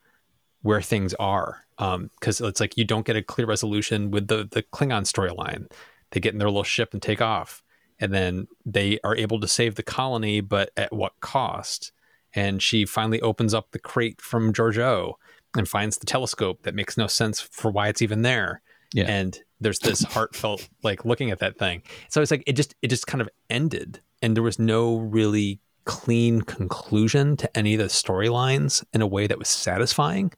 [0.61, 4.27] where things are Um because um, it's like you don't get a clear resolution with
[4.27, 5.71] the the Klingon storyline.
[6.11, 7.63] They get in their little ship and take off,
[7.99, 11.91] and then they are able to save the colony, but at what cost?
[12.35, 15.13] And she finally opens up the crate from Georgiou
[15.55, 18.61] and finds the telescope that makes no sense for why it's even there.
[18.93, 19.05] Yeah.
[19.05, 21.81] And there's this heartfelt like looking at that thing.
[22.09, 25.59] So it's like it just it just kind of ended and there was no really
[25.85, 30.31] clean conclusion to any of the storylines in a way that was satisfying.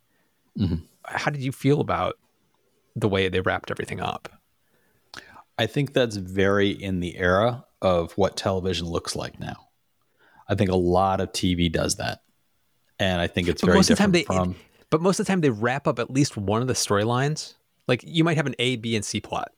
[0.60, 0.78] Mm-hmm.
[1.06, 2.18] How did you feel about
[2.96, 4.28] the way they wrapped everything up?
[5.58, 9.68] I think that's very in the era of what television looks like now.
[10.50, 12.22] I think a lot of TV does that.
[13.00, 14.56] And I think it's but very different the from
[14.90, 17.56] but most of the time, they wrap up at least one of the storylines.
[17.88, 19.52] Like you might have an A, B, and C plot,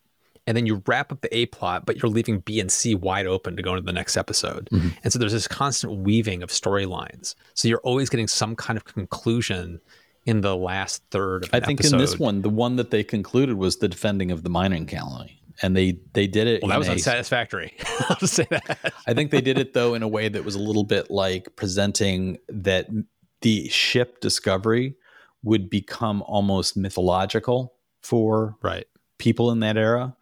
[0.48, 3.28] and then you wrap up the A plot, but you're leaving B and C wide
[3.28, 4.70] open to go into the next episode.
[4.72, 4.90] Mm-hmm.
[5.04, 7.36] And so there's this constant weaving of storylines.
[7.54, 9.82] So you're always getting some kind of conclusion
[10.26, 11.64] in the last third of the episode.
[11.64, 11.96] I think episode.
[11.96, 15.42] in this one, the one that they concluded was the defending of the mining colony.
[15.62, 16.62] And they they did it.
[16.62, 17.76] Well, that was a, unsatisfactory.
[18.10, 18.94] I'll just say that.
[19.08, 21.56] I think they did it though in a way that was a little bit like
[21.56, 22.88] presenting that
[23.42, 24.96] the ship Discovery
[25.44, 28.86] would become almost mythological for right.
[29.18, 30.16] people in that era.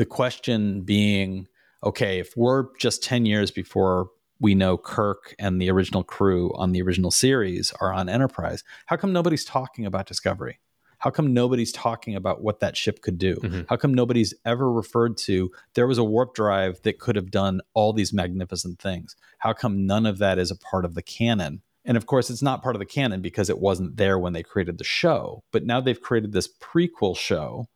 [0.00, 1.46] The question being,
[1.84, 4.08] okay, if we're just 10 years before
[4.40, 8.96] we know Kirk and the original crew on the original series are on Enterprise, how
[8.96, 10.58] come nobody's talking about Discovery?
[11.00, 13.36] How come nobody's talking about what that ship could do?
[13.36, 13.60] Mm-hmm.
[13.68, 17.60] How come nobody's ever referred to there was a warp drive that could have done
[17.74, 19.16] all these magnificent things?
[19.40, 22.42] How come none of that is a part of the canon and of course, it's
[22.42, 25.42] not part of the canon because it wasn't there when they created the show.
[25.50, 27.68] But now they've created this prequel show.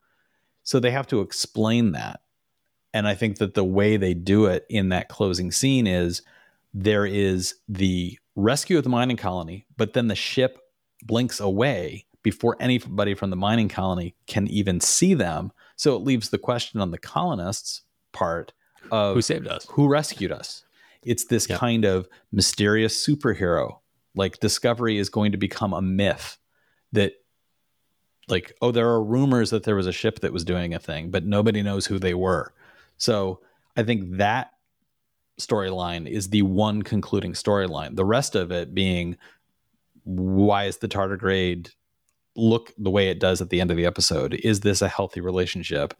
[0.65, 2.21] So they have to explain that.
[2.93, 6.23] And I think that the way they do it in that closing scene is
[6.73, 10.59] there is the rescue of the mining colony, but then the ship
[11.05, 15.53] blinks away before anybody from the mining colony can even see them.
[15.77, 18.53] So it leaves the question on the colonists' part
[18.91, 20.65] of who saved us, who rescued us.
[21.03, 21.59] It's this yep.
[21.59, 23.79] kind of mysterious superhero
[24.15, 26.39] like discovery is going to become a myth
[26.93, 27.15] that
[28.29, 31.11] like oh there are rumors that there was a ship that was doing a thing
[31.11, 32.53] but nobody knows who they were.
[32.97, 33.41] So
[33.77, 34.53] i think that
[35.41, 37.97] storyline is the one concluding storyline.
[37.97, 39.17] The rest of it being
[40.05, 41.71] why is the tardigrade
[42.37, 44.35] look the way it does at the end of the episode?
[44.35, 45.95] Is this a healthy relationship?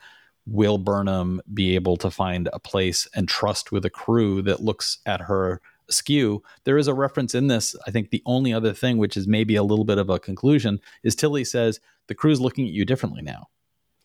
[0.47, 4.99] Will burnham be able to find a place and trust with a crew that looks
[5.07, 5.61] at her
[5.91, 7.77] skew, there is a reference in this.
[7.87, 10.81] I think the only other thing, which is maybe a little bit of a conclusion,
[11.03, 13.49] is Tilly says the crew's looking at you differently now.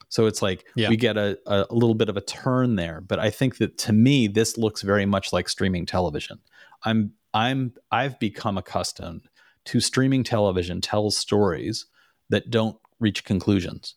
[0.10, 0.90] So it's like yeah.
[0.90, 3.02] we get a, a little bit of a turn there.
[3.02, 6.40] But I think that to me, this looks very much like streaming television.
[6.84, 9.28] I'm I'm I've become accustomed
[9.66, 11.86] to streaming television tells stories
[12.30, 13.96] that don't reach conclusions.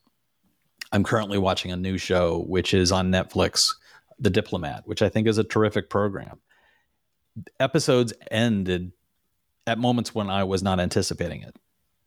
[0.93, 3.65] I'm currently watching a new show which is on Netflix,
[4.19, 6.41] The Diplomat, which I think is a terrific program
[7.59, 8.93] episodes ended
[9.67, 11.57] at moments when I was not anticipating it.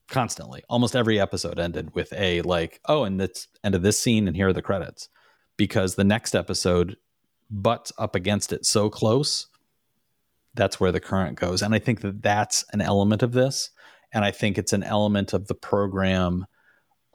[0.08, 4.28] Constantly, almost every episode ended with a like, oh, and that's end of this scene,
[4.28, 5.10] and here are the credits,
[5.58, 6.98] because the next episode
[7.50, 9.48] butts up against it so close.
[10.54, 13.72] That's where the current goes, and I think that that's an element of this,
[14.14, 16.46] and I think it's an element of the program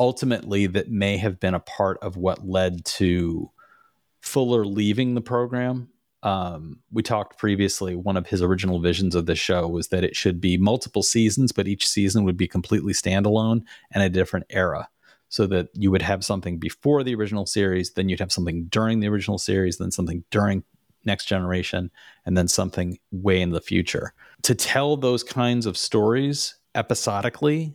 [0.01, 3.51] ultimately that may have been a part of what led to
[4.20, 5.91] Fuller leaving the program
[6.23, 10.14] um, we talked previously, one of his original visions of the show was that it
[10.14, 13.62] should be multiple seasons, but each season would be completely standalone
[13.93, 14.89] and a different era.
[15.31, 18.99] so that you would have something before the original series, then you'd have something during
[18.99, 20.62] the original series, then something during
[21.05, 21.91] next generation,
[22.27, 24.12] and then something way in the future.
[24.43, 27.75] To tell those kinds of stories episodically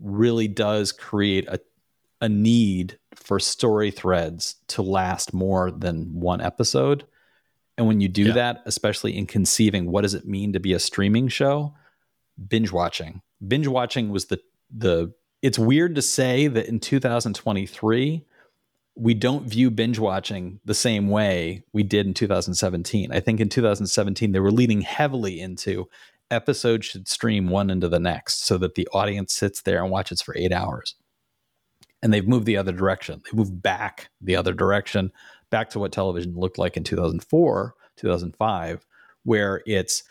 [0.00, 1.60] really does create a,
[2.20, 7.06] a need for story threads to last more than one episode.
[7.78, 8.34] And when you do yeah.
[8.34, 11.74] that, especially in conceiving what does it mean to be a streaming show,
[12.48, 13.22] binge watching.
[13.46, 14.40] Binge watching was the
[14.74, 15.12] the
[15.42, 18.24] it's weird to say that in 2023
[18.98, 23.12] we don't view binge watching the same way we did in 2017.
[23.12, 25.88] I think in 2017 they were leaning heavily into
[26.30, 30.22] episodes should stream one into the next so that the audience sits there and watches
[30.22, 30.94] for 8 hours.
[32.02, 33.22] And they've moved the other direction.
[33.24, 35.12] They moved back the other direction,
[35.50, 38.86] back to what television looked like in 2004, 2005,
[39.24, 40.02] where it's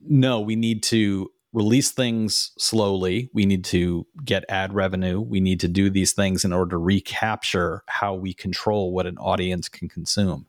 [0.00, 3.28] no, we need to release things slowly.
[3.34, 5.20] We need to get ad revenue.
[5.20, 9.18] We need to do these things in order to recapture how we control what an
[9.18, 10.46] audience can consume.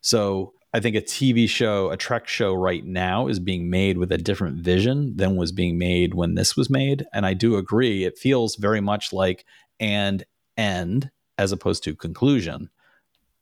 [0.00, 4.10] So I think a TV show, a Trek show right now is being made with
[4.12, 7.04] a different vision than was being made when this was made.
[7.12, 9.44] And I do agree, it feels very much like
[9.80, 10.24] and
[10.56, 12.70] end as opposed to conclusion,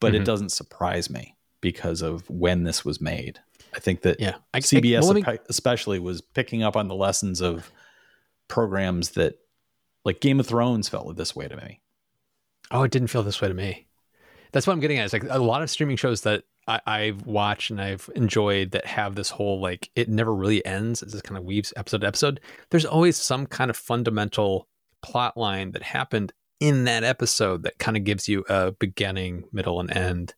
[0.03, 0.23] but mm-hmm.
[0.23, 3.39] it doesn't surprise me because of when this was made.
[3.75, 6.95] I think that yeah, I, CBS I, well, me, especially was picking up on the
[6.95, 7.71] lessons of
[8.49, 9.39] programs that
[10.05, 11.81] like Game of Thrones felt this way to me.
[12.71, 13.87] Oh, it didn't feel this way to me.
[14.51, 15.05] That's what I'm getting at.
[15.05, 18.85] It's like a lot of streaming shows that I, I've watched and I've enjoyed that
[18.87, 21.03] have this whole like it never really ends.
[21.03, 22.41] It just kind of weaves episode to episode.
[22.71, 24.69] There's always some kind of fundamental
[25.01, 26.33] plot line that happened
[26.63, 30.35] in that episode that kind of gives you a beginning, middle, and end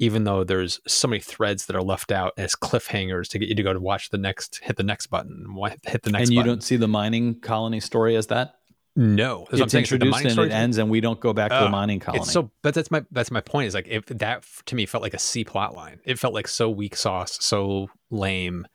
[0.00, 3.54] even though there's so many threads that are left out as cliffhangers to get you
[3.54, 5.46] to go to watch the next, hit the next button,
[5.84, 6.28] hit the next.
[6.28, 6.48] And you button.
[6.48, 8.54] don't see the mining colony story as that.
[8.96, 11.70] No, that's it's introduced and it ends, and we don't go back uh, to the
[11.70, 12.24] mining colony.
[12.24, 13.68] so, but that's my that's my point.
[13.68, 16.00] Is like if that to me felt like a C plot line.
[16.04, 18.66] It felt like so weak sauce, so lame,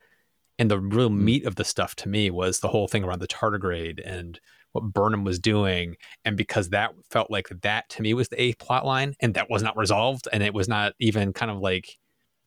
[0.58, 1.26] and the real hmm.
[1.26, 4.40] meat of the stuff to me was the whole thing around the tardigrade and
[4.76, 5.96] what Burnham was doing.
[6.26, 9.50] And because that felt like that to me was the eighth plot line and that
[9.50, 11.98] was not resolved and it was not even kind of like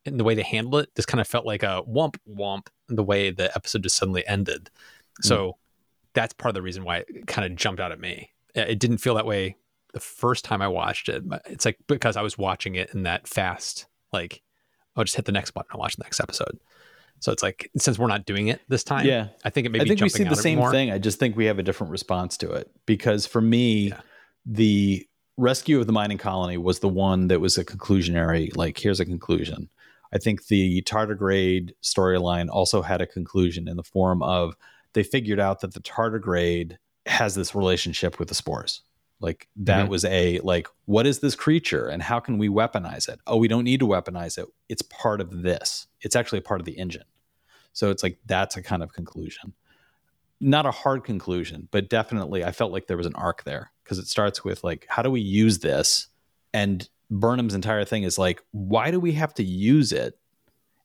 [0.04, 3.02] in the way they handled it, just kind of felt like a wump wump the
[3.02, 4.70] way the episode just suddenly ended.
[5.22, 5.52] So mm.
[6.12, 8.30] that's part of the reason why it kind of jumped out at me.
[8.54, 9.56] It didn't feel that way
[9.94, 11.24] the first time I watched it.
[11.46, 14.42] It's like because I was watching it in that fast, like
[14.96, 16.58] I'll just hit the next button and watch the next episode.
[17.20, 19.80] So it's like since we're not doing it this time, yeah, I think it may.
[19.80, 20.90] I think we see the same thing.
[20.90, 24.00] I just think we have a different response to it because for me, yeah.
[24.46, 25.06] the
[25.36, 28.54] rescue of the mining colony was the one that was a conclusionary.
[28.56, 29.70] Like, here's a conclusion.
[30.12, 34.56] I think the tardigrade storyline also had a conclusion in the form of
[34.94, 38.82] they figured out that the tardigrade has this relationship with the spores.
[39.20, 39.90] Like that mm-hmm.
[39.90, 43.18] was a like, what is this creature and how can we weaponize it?
[43.26, 44.46] Oh, we don't need to weaponize it.
[44.68, 45.86] It's part of this.
[46.00, 47.04] It's actually a part of the engine.
[47.72, 49.54] So it's like that's a kind of conclusion.
[50.40, 53.98] Not a hard conclusion, but definitely I felt like there was an arc there because
[53.98, 56.06] it starts with like, how do we use this?
[56.54, 60.16] And Burnham's entire thing is like, why do we have to use it?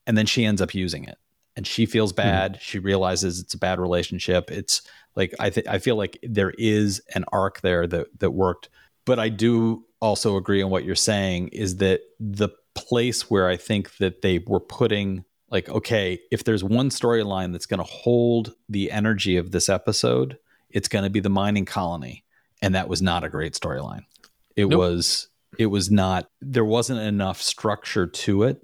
[0.08, 1.18] And then she ends up using it
[1.56, 2.18] and she feels hmm.
[2.18, 2.54] bad.
[2.54, 2.62] Mm-hmm.
[2.62, 4.52] She realizes it's a bad relationship.
[4.52, 4.82] It's
[5.16, 8.70] like I th- I feel like there is an arc there that that worked,
[9.06, 13.56] but I do also agree on what you're saying is that the place where I
[13.56, 18.56] think that they were putting like okay, if there's one storyline that's going to hold
[18.68, 20.38] the energy of this episode,
[20.70, 22.24] it's going to be the mining colony,
[22.62, 24.06] and that was not a great storyline.
[24.56, 24.80] It nope.
[24.80, 25.28] was
[25.60, 28.64] it was not there wasn't enough structure to it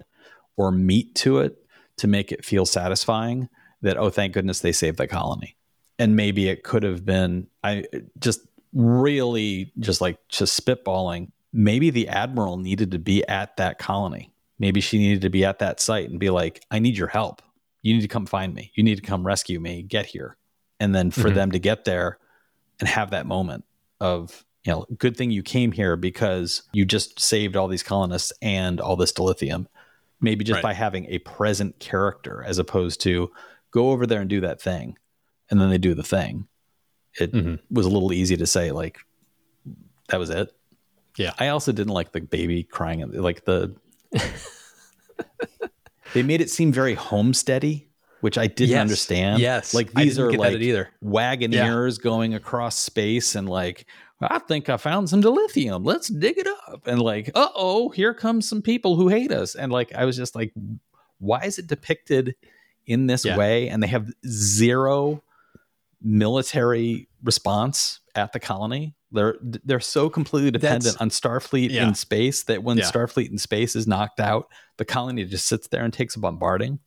[0.57, 1.57] or meat to it
[1.99, 3.49] to make it feel satisfying
[3.81, 5.55] that oh thank goodness they saved the colony.
[5.97, 7.85] And maybe it could have been i
[8.19, 8.41] just
[8.73, 11.31] really just like just spitballing.
[11.51, 14.31] Maybe the admiral needed to be at that colony.
[14.59, 17.41] Maybe she needed to be at that site and be like i need your help.
[17.81, 18.71] You need to come find me.
[18.75, 19.83] You need to come rescue me.
[19.83, 20.35] Get here.
[20.81, 21.35] And then for mm-hmm.
[21.35, 22.17] them to get there
[22.79, 23.65] and have that moment
[23.99, 28.31] of you know good thing you came here because you just saved all these colonists
[28.41, 29.67] and all this dilithium
[30.21, 30.63] maybe just right.
[30.63, 33.31] by having a present character as opposed to
[33.71, 34.97] go over there and do that thing
[35.49, 36.47] and then they do the thing
[37.19, 37.55] it mm-hmm.
[37.73, 38.99] was a little easy to say like
[40.09, 40.51] that was it
[41.17, 43.75] yeah i also didn't like the baby crying like the
[46.13, 47.85] they made it seem very homesteady
[48.21, 48.81] which i didn't yes.
[48.81, 52.03] understand yes like these are like either wagoneers yeah.
[52.03, 53.85] going across space and like
[54.21, 55.85] I think I found some dilithium.
[55.85, 56.87] Let's dig it up.
[56.87, 59.55] And like, uh oh, here comes some people who hate us.
[59.55, 60.53] And like, I was just like,
[61.19, 62.35] why is it depicted
[62.85, 63.37] in this yeah.
[63.37, 63.69] way?
[63.69, 65.23] And they have zero
[66.01, 68.95] military response at the colony.
[69.11, 71.87] They're they're so completely dependent That's, on Starfleet yeah.
[71.87, 72.83] in space that when yeah.
[72.83, 76.79] Starfleet in space is knocked out, the colony just sits there and takes a bombarding.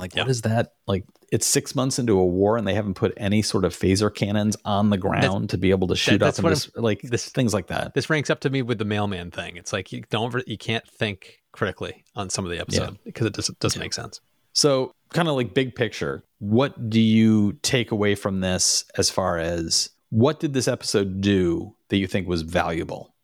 [0.00, 0.22] Like, yeah.
[0.22, 0.72] what is that?
[0.86, 4.12] Like, it's six months into a war and they haven't put any sort of phaser
[4.12, 7.02] cannons on the ground that's, to be able to shoot that, up and just, like
[7.02, 7.94] this things like that.
[7.94, 9.56] This ranks up to me with the mailman thing.
[9.56, 12.96] It's like you don't you can't think critically on some of the episode yeah.
[13.04, 13.84] because it just doesn't yeah.
[13.84, 14.20] make sense.
[14.52, 19.38] So, kind of like big picture, what do you take away from this as far
[19.38, 23.14] as what did this episode do that you think was valuable?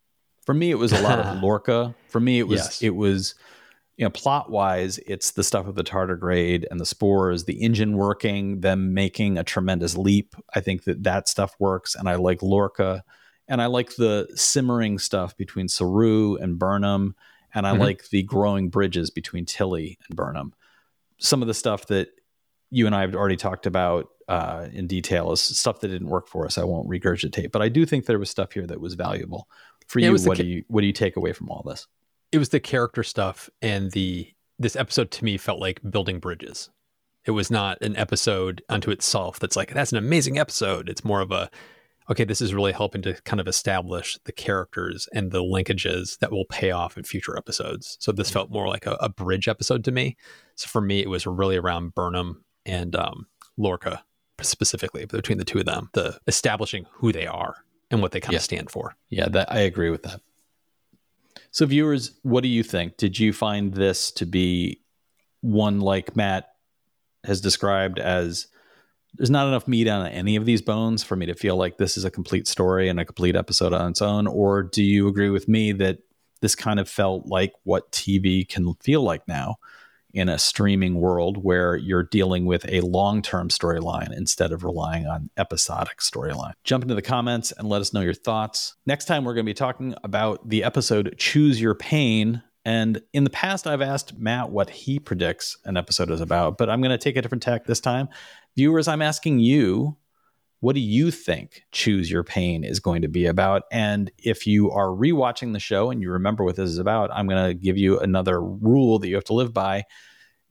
[0.44, 1.94] For me, it was a lot of Lorca.
[2.08, 2.82] For me, it was yes.
[2.82, 3.34] it was
[3.96, 7.96] you know, plot wise, it's the stuff of the tardigrade and the spores, the engine
[7.96, 10.34] working, them making a tremendous leap.
[10.54, 13.02] I think that that stuff works, and I like Lorca,
[13.48, 17.14] and I like the simmering stuff between Saru and Burnham,
[17.54, 17.80] and I mm-hmm.
[17.80, 20.52] like the growing bridges between Tilly and Burnham.
[21.18, 22.08] Some of the stuff that
[22.70, 26.28] you and I have already talked about uh, in detail is stuff that didn't work
[26.28, 26.58] for us.
[26.58, 29.48] I won't regurgitate, but I do think there was stuff here that was valuable
[29.86, 30.16] for yeah, you.
[30.16, 31.86] What ca- do you what do you take away from all this?
[32.36, 36.68] It was the character stuff and the this episode to me felt like building bridges.
[37.24, 40.90] It was not an episode unto itself that's like that's an amazing episode.
[40.90, 41.50] It's more of a
[42.10, 46.30] okay, this is really helping to kind of establish the characters and the linkages that
[46.30, 47.96] will pay off in future episodes.
[48.00, 50.18] So this felt more like a, a bridge episode to me.
[50.56, 54.04] So for me, it was really around Burnham and um, Lorca
[54.42, 57.56] specifically between the two of them, the establishing who they are
[57.90, 58.38] and what they kind yeah.
[58.38, 58.94] of stand for.
[59.08, 60.20] Yeah, that I agree with that.
[61.50, 62.96] So, viewers, what do you think?
[62.96, 64.80] Did you find this to be
[65.40, 66.48] one like Matt
[67.24, 68.46] has described as
[69.14, 71.96] there's not enough meat on any of these bones for me to feel like this
[71.96, 74.26] is a complete story and a complete episode on its own?
[74.26, 75.98] Or do you agree with me that
[76.42, 79.56] this kind of felt like what TV can feel like now?
[80.16, 85.06] In a streaming world where you're dealing with a long term storyline instead of relying
[85.06, 86.54] on episodic storyline.
[86.64, 88.74] Jump into the comments and let us know your thoughts.
[88.86, 92.42] Next time, we're going to be talking about the episode Choose Your Pain.
[92.64, 96.70] And in the past, I've asked Matt what he predicts an episode is about, but
[96.70, 98.08] I'm going to take a different tack this time.
[98.56, 99.96] Viewers, I'm asking you
[100.66, 103.62] what do you think Choose Your Pain is going to be about?
[103.70, 107.28] And if you are rewatching the show and you remember what this is about, I'm
[107.28, 109.84] going to give you another rule that you have to live by.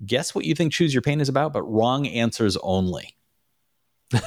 [0.05, 3.18] Guess what you think Choose Your Pain is about, but wrong answers only.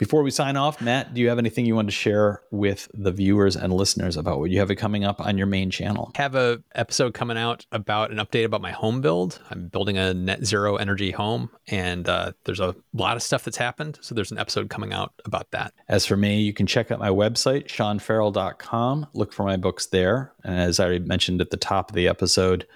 [0.00, 3.12] Before we sign off, Matt, do you have anything you want to share with the
[3.12, 6.10] viewers and listeners about what you have coming up on your main channel?
[6.14, 9.42] Have a episode coming out about an update about my home build.
[9.50, 13.58] I'm building a net zero energy home, and uh, there's a lot of stuff that's
[13.58, 13.98] happened.
[14.00, 15.74] So there's an episode coming out about that.
[15.86, 19.06] As for me, you can check out my website, seanferrell.com.
[19.12, 20.32] Look for my books there.
[20.44, 22.66] And as I mentioned at the top of the episode,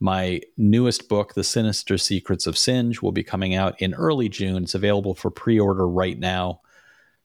[0.00, 4.64] my newest book, The Sinister Secrets of Singe, will be coming out in early June.
[4.64, 6.60] It's available for pre order right now.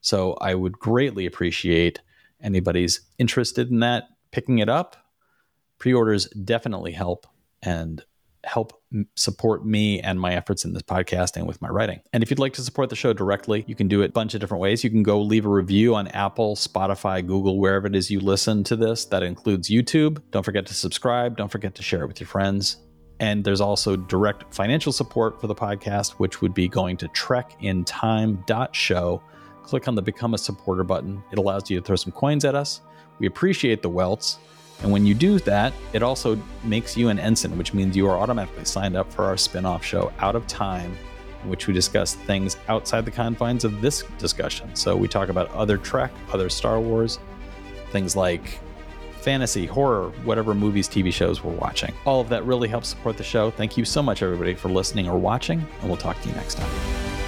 [0.01, 1.99] So I would greatly appreciate
[2.41, 4.95] anybody's interested in that picking it up.
[5.77, 7.27] Pre orders definitely help
[7.61, 8.03] and
[8.45, 8.81] help
[9.15, 11.99] support me and my efforts in this podcasting with my writing.
[12.13, 14.33] And if you'd like to support the show directly, you can do it a bunch
[14.33, 14.83] of different ways.
[14.83, 18.63] You can go leave a review on Apple, Spotify, Google, wherever it is you listen
[18.65, 19.05] to this.
[19.05, 20.21] That includes YouTube.
[20.31, 21.37] Don't forget to subscribe.
[21.37, 22.77] Don't forget to share it with your friends.
[23.19, 29.21] And there's also direct financial support for the podcast, which would be going to trekintime.show
[29.69, 31.23] click on the Become a Supporter button.
[31.31, 32.81] It allows you to throw some coins at us.
[33.19, 34.39] We appreciate the welts.
[34.81, 38.17] And when you do that, it also makes you an ensign, which means you are
[38.17, 40.97] automatically signed up for our spin off show, Out of Time,
[41.43, 44.75] in which we discuss things outside the confines of this discussion.
[44.75, 47.19] So we talk about other Trek, other Star Wars,
[47.91, 48.59] things like
[49.21, 51.93] fantasy, horror, whatever movies, TV shows we're watching.
[52.05, 53.51] All of that really helps support the show.
[53.51, 56.55] Thank you so much, everybody, for listening or watching, and we'll talk to you next
[56.55, 57.18] time.